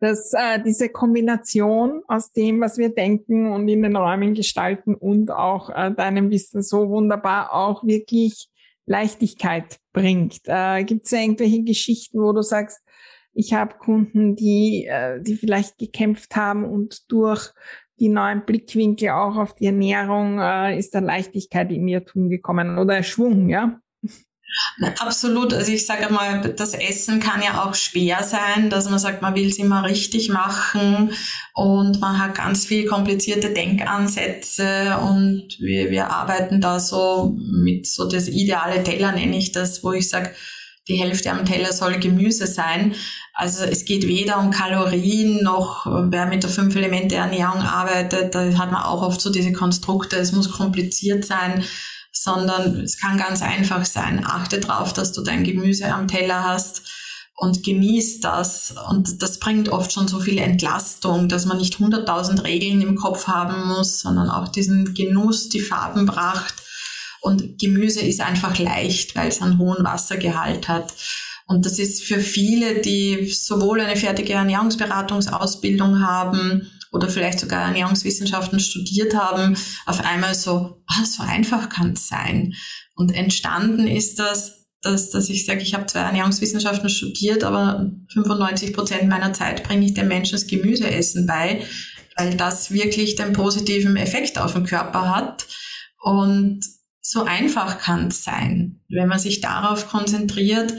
dass 0.00 0.32
äh, 0.32 0.62
diese 0.64 0.88
Kombination 0.88 2.02
aus 2.06 2.32
dem, 2.32 2.60
was 2.60 2.78
wir 2.78 2.94
denken 2.94 3.50
und 3.50 3.68
in 3.68 3.82
den 3.82 3.96
Räumen 3.96 4.34
gestalten 4.34 4.94
und 4.94 5.30
auch 5.30 5.70
äh, 5.70 5.92
deinem 5.92 6.30
Wissen 6.30 6.62
so 6.62 6.88
wunderbar 6.88 7.52
auch 7.52 7.82
wirklich 7.84 8.48
Leichtigkeit 8.86 9.78
bringt. 9.92 10.40
Äh, 10.44 10.84
Gibt 10.84 11.06
es 11.06 11.12
irgendwelche 11.12 11.62
Geschichten, 11.62 12.20
wo 12.20 12.32
du 12.32 12.42
sagst, 12.42 12.80
ich 13.38 13.52
habe 13.52 13.78
Kunden, 13.78 14.34
die, 14.34 14.86
äh, 14.86 15.22
die 15.22 15.36
vielleicht 15.36 15.78
gekämpft 15.78 16.34
haben 16.34 16.64
und 16.64 17.10
durch 17.12 17.52
die 18.00 18.08
neuen 18.08 18.44
Blickwinkel 18.44 19.10
auch 19.10 19.36
auf 19.36 19.54
die 19.54 19.66
Ernährung 19.66 20.40
äh, 20.40 20.76
ist 20.76 20.92
da 20.92 20.98
Leichtigkeit 20.98 21.70
in 21.70 21.86
ihr 21.86 22.04
Tun 22.04 22.30
gekommen 22.30 22.78
oder 22.78 23.02
Schwung, 23.04 23.48
ja? 23.48 23.78
Absolut. 24.98 25.54
Also 25.54 25.70
ich 25.70 25.86
sage 25.86 26.12
mal, 26.12 26.52
das 26.54 26.74
Essen 26.74 27.20
kann 27.20 27.42
ja 27.42 27.62
auch 27.62 27.74
schwer 27.74 28.24
sein, 28.24 28.70
dass 28.70 28.90
man 28.90 28.98
sagt, 28.98 29.22
man 29.22 29.36
will 29.36 29.46
es 29.46 29.58
immer 29.58 29.84
richtig 29.84 30.30
machen 30.30 31.12
und 31.54 32.00
man 32.00 32.18
hat 32.18 32.34
ganz 32.34 32.64
viel 32.64 32.86
komplizierte 32.86 33.50
Denkansätze 33.50 34.98
und 35.02 35.60
wir, 35.60 35.90
wir 35.90 36.10
arbeiten 36.10 36.60
da 36.60 36.80
so 36.80 37.36
mit 37.36 37.86
so 37.86 38.08
das 38.08 38.26
ideale 38.26 38.82
Teller 38.82 39.12
nenne 39.12 39.36
ich 39.36 39.52
das, 39.52 39.84
wo 39.84 39.92
ich 39.92 40.08
sage, 40.08 40.32
die 40.88 40.96
Hälfte 40.96 41.30
am 41.30 41.44
Teller 41.44 41.72
soll 41.72 41.98
Gemüse 41.98 42.46
sein. 42.46 42.94
Also 43.34 43.64
es 43.64 43.84
geht 43.84 44.06
weder 44.06 44.38
um 44.40 44.50
Kalorien 44.50 45.42
noch, 45.42 45.86
wer 45.86 46.26
mit 46.26 46.42
der 46.42 46.50
Fünf-Elemente-Ernährung 46.50 47.60
arbeitet, 47.60 48.34
da 48.34 48.40
hat 48.58 48.72
man 48.72 48.82
auch 48.82 49.02
oft 49.02 49.20
so 49.20 49.30
diese 49.30 49.52
Konstrukte, 49.52 50.16
es 50.16 50.32
muss 50.32 50.50
kompliziert 50.50 51.24
sein 51.24 51.64
sondern 52.10 52.80
es 52.80 52.98
kann 52.98 53.16
ganz 53.16 53.42
einfach 53.42 53.84
sein. 53.84 54.24
Achte 54.24 54.60
darauf, 54.60 54.92
dass 54.92 55.12
du 55.12 55.22
dein 55.22 55.44
Gemüse 55.44 55.86
am 55.92 56.08
Teller 56.08 56.44
hast 56.44 56.82
und 57.36 57.62
genieß 57.62 58.20
das. 58.20 58.74
Und 58.88 59.22
das 59.22 59.38
bringt 59.38 59.68
oft 59.68 59.92
schon 59.92 60.08
so 60.08 60.20
viel 60.20 60.38
Entlastung, 60.38 61.28
dass 61.28 61.46
man 61.46 61.58
nicht 61.58 61.78
hunderttausend 61.78 62.44
Regeln 62.44 62.80
im 62.80 62.96
Kopf 62.96 63.28
haben 63.28 63.68
muss, 63.68 64.00
sondern 64.00 64.28
auch 64.30 64.48
diesen 64.48 64.94
Genuss, 64.94 65.48
die 65.48 65.60
Farbenpracht. 65.60 66.54
Und 67.20 67.58
Gemüse 67.58 68.00
ist 68.00 68.20
einfach 68.20 68.58
leicht, 68.58 69.16
weil 69.16 69.28
es 69.28 69.42
einen 69.42 69.58
hohen 69.58 69.84
Wassergehalt 69.84 70.68
hat. 70.68 70.94
Und 71.46 71.64
das 71.64 71.78
ist 71.78 72.04
für 72.04 72.20
viele, 72.20 72.80
die 72.80 73.30
sowohl 73.30 73.80
eine 73.80 73.96
fertige 73.96 74.34
Ernährungsberatungsausbildung 74.34 76.00
haben, 76.00 76.70
oder 76.92 77.08
vielleicht 77.08 77.40
sogar 77.40 77.62
Ernährungswissenschaften 77.64 78.60
studiert 78.60 79.14
haben, 79.14 79.56
auf 79.86 80.04
einmal 80.04 80.34
so, 80.34 80.82
ah, 80.86 81.04
so 81.04 81.22
einfach 81.22 81.68
kann 81.68 81.92
es 81.92 82.08
sein. 82.08 82.54
Und 82.94 83.14
entstanden 83.14 83.86
ist 83.86 84.18
das, 84.18 84.66
dass, 84.80 85.10
dass 85.10 85.28
ich 85.28 85.44
sage, 85.44 85.60
ich 85.60 85.74
habe 85.74 85.86
zwar 85.86 86.06
Ernährungswissenschaften 86.06 86.88
studiert, 86.88 87.44
aber 87.44 87.90
95 88.12 88.72
Prozent 88.72 89.08
meiner 89.08 89.32
Zeit 89.32 89.64
bringe 89.64 89.84
ich 89.84 89.94
den 89.94 90.08
Menschen 90.08 90.32
das 90.32 90.46
Gemüseessen 90.46 91.26
bei, 91.26 91.62
weil 92.16 92.36
das 92.36 92.70
wirklich 92.70 93.16
den 93.16 93.32
positiven 93.32 93.96
Effekt 93.96 94.38
auf 94.38 94.54
den 94.54 94.64
Körper 94.64 95.14
hat. 95.14 95.46
Und 96.00 96.60
so 97.10 97.24
einfach 97.24 97.78
kann 97.78 98.08
es 98.08 98.24
sein. 98.24 98.80
Wenn 98.88 99.08
man 99.08 99.18
sich 99.18 99.40
darauf 99.40 99.88
konzentriert, 99.88 100.72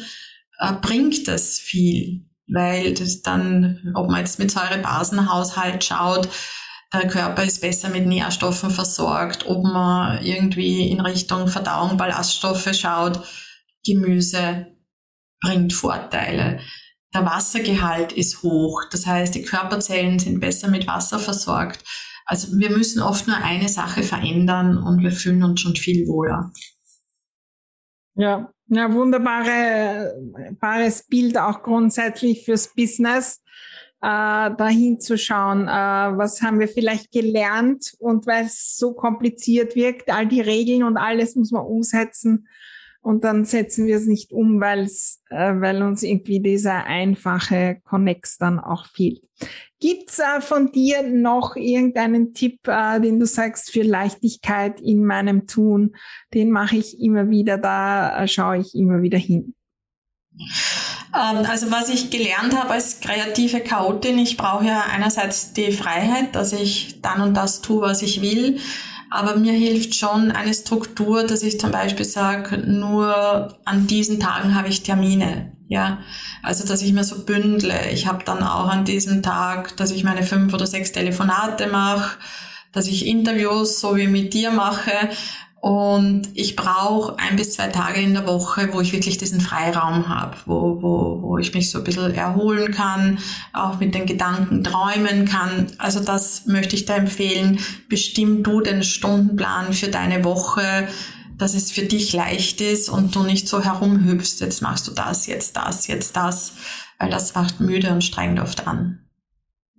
äh, 0.60 0.74
bringt 0.82 1.28
das 1.28 1.60
viel 1.60 2.30
weil 2.50 2.94
das 2.94 3.22
dann, 3.22 3.94
ob 3.96 4.10
man 4.10 4.22
jetzt 4.22 4.40
mit 4.40 4.52
Säurebasenhaushalt 4.52 5.84
schaut, 5.84 6.30
der 6.92 7.08
Körper 7.08 7.44
ist 7.44 7.62
besser 7.62 7.90
mit 7.90 8.08
Nährstoffen 8.08 8.72
versorgt, 8.72 9.46
ob 9.46 9.64
man 9.64 10.24
irgendwie 10.24 10.90
in 10.90 11.00
Richtung 11.02 11.48
Verdauung, 11.48 11.98
Ballaststoffe 11.98 12.74
schaut, 12.74 13.22
Gemüse 13.86 14.66
bringt 15.40 15.72
Vorteile. 15.72 16.60
Der 17.14 17.26
Wassergehalt 17.26 18.12
ist 18.12 18.42
hoch, 18.42 18.82
das 18.92 19.06
heißt, 19.06 19.36
die 19.36 19.44
Körperzellen 19.44 20.18
sind 20.18 20.40
besser 20.40 20.68
mit 20.68 20.88
Wasser 20.88 21.20
versorgt. 21.20 21.84
Also 22.30 22.60
wir 22.60 22.70
müssen 22.70 23.02
oft 23.02 23.26
nur 23.28 23.38
eine 23.38 23.68
Sache 23.68 24.04
verändern 24.04 24.78
und 24.78 25.02
wir 25.02 25.12
fühlen 25.12 25.44
uns 25.44 25.62
schon 25.62 25.76
viel 25.76 26.08
wohler. 26.08 26.52
Ja, 28.14 28.54
ja, 28.68 28.94
wunderbare, 28.94 30.14
wunderbares 30.22 31.08
Bild 31.08 31.40
auch 31.40 31.64
grundsätzlich 31.64 32.46
fürs 32.46 32.72
Business, 32.76 33.42
äh, 34.04 34.52
dahin 34.56 35.00
zu 35.00 35.18
schauen, 35.18 35.68
äh, 35.68 35.72
was 35.72 36.44
haben 36.44 36.60
wir 36.60 36.68
vielleicht 36.68 37.12
gelernt? 37.12 37.96
Und 37.98 38.28
weil 38.28 38.46
es 38.46 38.78
so 38.78 38.94
kompliziert 38.94 39.76
wirkt, 39.76 40.12
all 40.12 40.28
die 40.28 40.42
Regeln 40.42 40.84
und 40.84 40.98
alles 40.98 41.36
muss 41.36 41.50
man 41.50 41.66
umsetzen 41.66 42.48
und 43.02 43.24
dann 43.24 43.46
setzen 43.46 43.88
wir 43.88 43.98
es 43.98 44.06
nicht 44.06 44.32
um, 44.32 44.60
weil's, 44.60 45.22
äh, 45.30 45.54
weil 45.56 45.82
uns 45.82 46.04
irgendwie 46.04 46.42
dieser 46.42 46.86
einfache 46.86 47.80
Connex 47.84 48.38
dann 48.38 48.60
auch 48.60 48.86
fehlt. 48.88 49.22
Gibt's 49.80 50.20
äh, 50.20 50.42
von 50.42 50.72
dir 50.72 51.04
noch 51.04 51.56
irgendeinen 51.56 52.34
Tipp, 52.34 52.68
äh, 52.68 53.00
den 53.00 53.20
du 53.20 53.26
sagst 53.26 53.72
für 53.72 53.84
Leichtigkeit 53.84 54.82
in 54.82 55.06
meinem 55.06 55.48
Tun? 55.48 55.96
Den 56.34 56.52
mache 56.52 56.76
ich 56.78 57.00
immer 57.00 57.30
wieder, 57.30 57.58
da 57.58 58.24
äh, 58.24 58.28
schaue 58.28 58.58
ich 58.58 58.76
immer 58.76 59.02
wieder 59.02 59.18
hin. 59.18 59.56
Ähm, 61.14 61.46
also 61.48 61.72
was 61.72 61.90
ich 61.90 62.10
gelernt 62.10 62.56
habe 62.56 62.72
als 62.72 63.00
kreative 63.00 63.62
Chaotin, 63.62 64.20
ich 64.20 64.38
brauche 64.38 64.66
ja 64.66 64.86
einerseits 64.92 65.54
die 65.54 65.72
Freiheit, 65.72 66.36
dass 66.36 66.54
ich 66.54 67.02
dann 67.02 67.22
und 67.22 67.34
das 67.34 67.62
tue, 67.62 67.82
was 67.82 68.02
ich 68.02 68.22
will. 68.22 68.60
Aber 69.12 69.36
mir 69.36 69.54
hilft 69.54 69.96
schon 69.96 70.32
eine 70.32 70.54
Struktur, 70.54 71.24
dass 71.24 71.44
ich 71.44 71.60
zum 71.60 71.72
Beispiel 71.72 72.06
sage, 72.06 72.58
nur 72.58 73.58
an 73.66 73.88
diesen 73.88 74.20
Tagen 74.20 74.56
habe 74.56 74.68
ich 74.70 74.84
Termine. 74.84 75.54
Ja, 75.68 76.00
also 76.42 76.66
dass 76.66 76.82
ich 76.82 76.94
mir 76.94 77.04
so 77.04 77.26
bündle. 77.26 77.92
Ich 77.92 78.08
habe 78.08 78.24
dann 78.24 78.42
auch 78.42 78.68
an 78.68 78.86
diesem 78.86 79.22
Tag, 79.22 79.78
dass 79.78 79.92
ich 79.92 80.04
meine 80.04 80.24
fünf 80.24 80.54
oder 80.54 80.66
sechs 80.66 80.92
Telefonate 80.92 81.68
mache, 81.68 82.18
dass 82.72 82.88
ich 82.88 83.06
Interviews 83.06 83.80
so 83.80 83.96
wie 83.96 84.08
mit 84.08 84.34
dir 84.34 84.52
mache 84.52 84.92
Und 85.62 86.30
ich 86.36 86.56
brauche 86.56 87.20
ein 87.20 87.36
bis 87.36 87.54
zwei 87.54 87.68
Tage 87.68 88.00
in 88.00 88.14
der 88.14 88.26
Woche, 88.26 88.70
wo 88.72 88.80
ich 88.80 88.94
wirklich 88.94 89.18
diesen 89.18 89.42
Freiraum 89.42 90.08
habe, 90.08 90.38
wo, 90.46 90.82
wo, 90.82 91.22
wo 91.22 91.38
ich 91.38 91.54
mich 91.54 91.70
so 91.70 91.80
ein 91.80 91.84
bisschen 91.84 92.14
erholen 92.14 92.72
kann, 92.72 93.20
auch 93.52 93.80
mit 93.80 93.94
den 93.94 94.06
Gedanken 94.06 94.64
träumen 94.64 95.26
kann. 95.26 95.68
Also 95.78 96.00
das 96.00 96.46
möchte 96.46 96.78
ich 96.78 96.86
da 96.86 96.96
empfehlen. 96.96 97.60
Bestimm 97.90 98.42
du 98.42 98.62
den 98.62 98.84
Stundenplan 98.84 99.74
für 99.74 99.90
deine 99.90 100.24
Woche, 100.24 100.88
dass 101.38 101.54
es 101.54 101.72
für 101.72 101.84
dich 101.84 102.14
leicht 102.14 102.62
ist 102.62 102.88
und 102.88 103.16
du 103.16 103.24
nicht 103.24 103.48
so 103.50 103.62
herumhüpfst, 103.62 104.40
jetzt 104.40 104.62
machst 104.62 104.88
du 104.88 104.92
das, 104.92 105.28
jetzt 105.28 105.58
das, 105.58 105.88
jetzt 105.88 106.16
das, 106.16 106.54
weil 107.00 107.10
das 107.10 107.36
macht 107.36 107.60
müde 107.60 107.92
und 107.92 108.04
strengt 108.04 108.40
oft 108.40 108.66
an. 108.66 109.09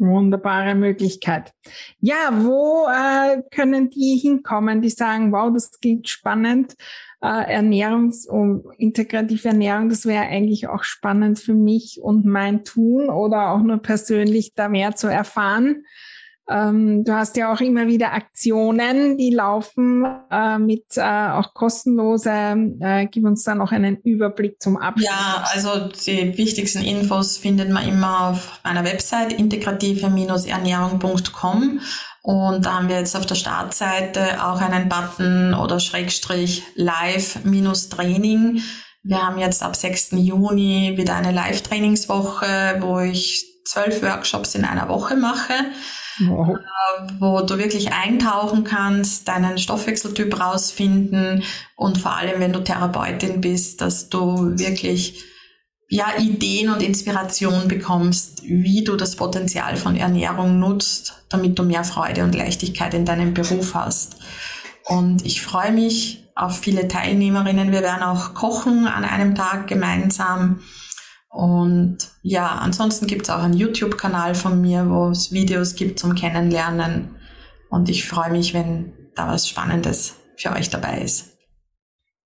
Wunderbare 0.00 0.74
Möglichkeit. 0.74 1.52
Ja, 2.00 2.30
wo 2.32 2.86
äh, 2.88 3.42
können 3.54 3.90
die 3.90 4.16
hinkommen, 4.16 4.82
die 4.82 4.90
sagen, 4.90 5.30
wow, 5.32 5.52
das 5.52 5.78
klingt 5.78 6.08
spannend, 6.08 6.74
äh, 7.22 7.58
Ernährungs- 7.58 8.26
und 8.26 8.64
integrative 8.78 9.48
Ernährung, 9.48 9.88
das 9.90 10.06
wäre 10.06 10.24
eigentlich 10.24 10.68
auch 10.68 10.84
spannend 10.84 11.38
für 11.38 11.54
mich 11.54 12.00
und 12.02 12.24
mein 12.24 12.64
Tun 12.64 13.10
oder 13.10 13.50
auch 13.50 13.60
nur 13.60 13.78
persönlich 13.78 14.54
da 14.54 14.68
mehr 14.68 14.96
zu 14.96 15.06
erfahren. 15.06 15.84
Ähm, 16.50 17.04
du 17.04 17.14
hast 17.14 17.36
ja 17.36 17.52
auch 17.52 17.60
immer 17.60 17.86
wieder 17.86 18.12
Aktionen, 18.12 19.16
die 19.16 19.30
laufen 19.30 20.04
äh, 20.30 20.58
mit 20.58 20.96
äh, 20.96 21.02
auch 21.02 21.54
kostenlose. 21.54 22.56
Äh, 22.80 23.06
gib 23.06 23.24
uns 23.24 23.44
da 23.44 23.54
noch 23.54 23.70
einen 23.70 23.98
Überblick 23.98 24.60
zum 24.60 24.76
Abschluss. 24.76 25.08
Ja, 25.08 25.44
also 25.52 25.86
die 25.88 26.36
wichtigsten 26.36 26.82
Infos 26.82 27.36
findet 27.36 27.70
man 27.70 27.86
immer 27.86 28.30
auf 28.30 28.58
meiner 28.64 28.82
Website 28.84 29.32
integrative-ernährung.com. 29.32 31.80
Und 32.22 32.66
da 32.66 32.74
haben 32.74 32.88
wir 32.88 32.98
jetzt 32.98 33.16
auf 33.16 33.26
der 33.26 33.36
Startseite 33.36 34.44
auch 34.44 34.60
einen 34.60 34.88
Button 34.88 35.54
oder 35.54 35.78
Schrägstrich 35.78 36.64
Live-Training. 36.74 38.60
Wir 39.02 39.26
haben 39.26 39.38
jetzt 39.38 39.62
ab 39.62 39.76
6. 39.76 40.10
Juni 40.12 40.94
wieder 40.96 41.14
eine 41.14 41.32
Live-Trainingswoche, 41.32 42.78
wo 42.80 42.98
ich 42.98 43.46
zwölf 43.64 44.02
Workshops 44.02 44.54
in 44.54 44.64
einer 44.64 44.88
Woche 44.88 45.16
mache. 45.16 45.54
Wow. 46.20 46.56
Äh, 46.56 47.12
wo 47.18 47.40
du 47.40 47.58
wirklich 47.58 47.92
eintauchen 47.92 48.64
kannst, 48.64 49.28
deinen 49.28 49.58
Stoffwechseltyp 49.58 50.38
rausfinden 50.38 51.42
und 51.76 51.98
vor 51.98 52.16
allem, 52.16 52.40
wenn 52.40 52.52
du 52.52 52.62
Therapeutin 52.62 53.40
bist, 53.40 53.80
dass 53.80 54.08
du 54.08 54.58
wirklich 54.58 55.24
ja, 55.92 56.06
Ideen 56.18 56.70
und 56.70 56.82
Inspiration 56.82 57.66
bekommst, 57.66 58.44
wie 58.44 58.84
du 58.84 58.96
das 58.96 59.16
Potenzial 59.16 59.76
von 59.76 59.96
Ernährung 59.96 60.60
nutzt, 60.60 61.24
damit 61.28 61.58
du 61.58 61.64
mehr 61.64 61.82
Freude 61.82 62.22
und 62.22 62.34
Leichtigkeit 62.36 62.94
in 62.94 63.04
deinem 63.04 63.34
Beruf 63.34 63.74
hast. 63.74 64.16
Und 64.84 65.26
ich 65.26 65.42
freue 65.42 65.72
mich 65.72 66.28
auf 66.36 66.60
viele 66.60 66.86
Teilnehmerinnen. 66.86 67.72
Wir 67.72 67.82
werden 67.82 68.04
auch 68.04 68.34
kochen 68.34 68.86
an 68.86 69.04
einem 69.04 69.34
Tag 69.34 69.66
gemeinsam. 69.66 70.60
Und 71.30 71.98
ja, 72.22 72.56
ansonsten 72.56 73.06
gibt 73.06 73.22
es 73.22 73.30
auch 73.30 73.42
einen 73.42 73.54
YouTube-Kanal 73.54 74.34
von 74.34 74.60
mir, 74.60 74.90
wo 74.90 75.08
es 75.08 75.32
Videos 75.32 75.76
gibt 75.76 75.98
zum 75.98 76.16
Kennenlernen. 76.16 77.16
Und 77.70 77.88
ich 77.88 78.06
freue 78.06 78.32
mich, 78.32 78.52
wenn 78.52 78.92
da 79.14 79.28
was 79.28 79.48
Spannendes 79.48 80.16
für 80.36 80.50
euch 80.50 80.70
dabei 80.70 81.00
ist. 81.00 81.38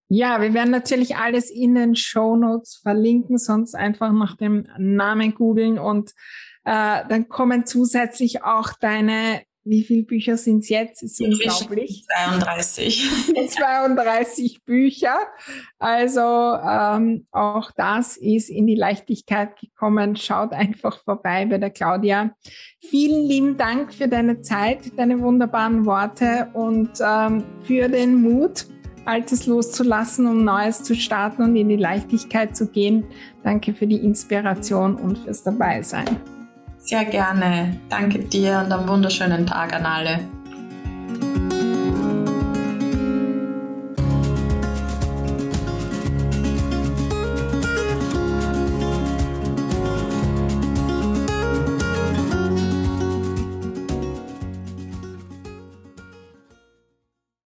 Ja, 0.09 0.41
wir 0.41 0.55
werden 0.55 0.71
natürlich 0.71 1.17
alles 1.17 1.51
in 1.51 1.75
den 1.75 1.97
Show 1.97 2.37
Notes 2.37 2.77
verlinken, 2.83 3.37
sonst 3.37 3.75
einfach 3.75 4.13
nach 4.13 4.37
dem 4.37 4.67
Namen 4.79 5.35
googeln 5.35 5.79
und 5.79 6.11
äh, 6.65 7.03
dann 7.09 7.29
kommen 7.29 7.67
zusätzlich 7.67 8.43
auch 8.43 8.73
deine 8.73 9.43
wie 9.65 9.83
viele 9.83 10.03
Bücher 10.03 10.37
sind 10.37 10.61
es 10.61 10.69
jetzt? 10.69 11.03
Ist 11.03 11.21
unglaublich. 11.21 12.05
32. 12.07 13.09
32 13.49 14.63
Bücher. 14.67 15.17
Also 15.79 16.21
ähm, 16.21 17.27
auch 17.33 17.71
das 17.73 18.17
ist 18.17 18.51
in 18.51 18.67
die 18.67 18.75
Leichtigkeit 18.75 19.59
gekommen. 19.59 20.17
Schaut 20.17 20.53
einfach 20.53 21.03
vorbei 21.03 21.47
bei 21.47 21.59
der 21.59 21.71
Claudia. 21.71 22.35
Vielen 22.81 23.27
lieben 23.27 23.57
Dank 23.57 23.95
für 23.95 24.09
deine 24.09 24.43
Zeit, 24.43 24.99
deine 24.99 25.21
wunderbaren 25.21 25.87
Worte 25.87 26.51
und 26.53 26.91
ähm, 27.01 27.43
für 27.63 27.89
den 27.89 28.21
Mut, 28.21 28.67
Altes 29.07 29.47
loszulassen, 29.47 30.27
um 30.27 30.45
Neues 30.45 30.83
zu 30.83 30.95
starten 30.95 31.43
und 31.43 31.57
in 31.57 31.69
die 31.69 31.77
Leichtigkeit 31.77 32.57
zu 32.57 32.69
gehen. 32.69 33.05
Danke 33.43 33.75
für 33.75 33.87
die 33.87 33.99
Inspiration 33.99 34.97
und 34.97 35.19
fürs 35.19 35.43
Dabeisein. 35.43 36.34
Sehr 36.85 37.07
gerne. 37.07 37.81
Danke 37.89 38.19
dir 38.19 38.63
und 38.63 38.71
einen 38.71 38.87
wunderschönen 38.87 39.47
Tag 39.47 39.73
an 39.73 39.87
alle. 39.87 40.21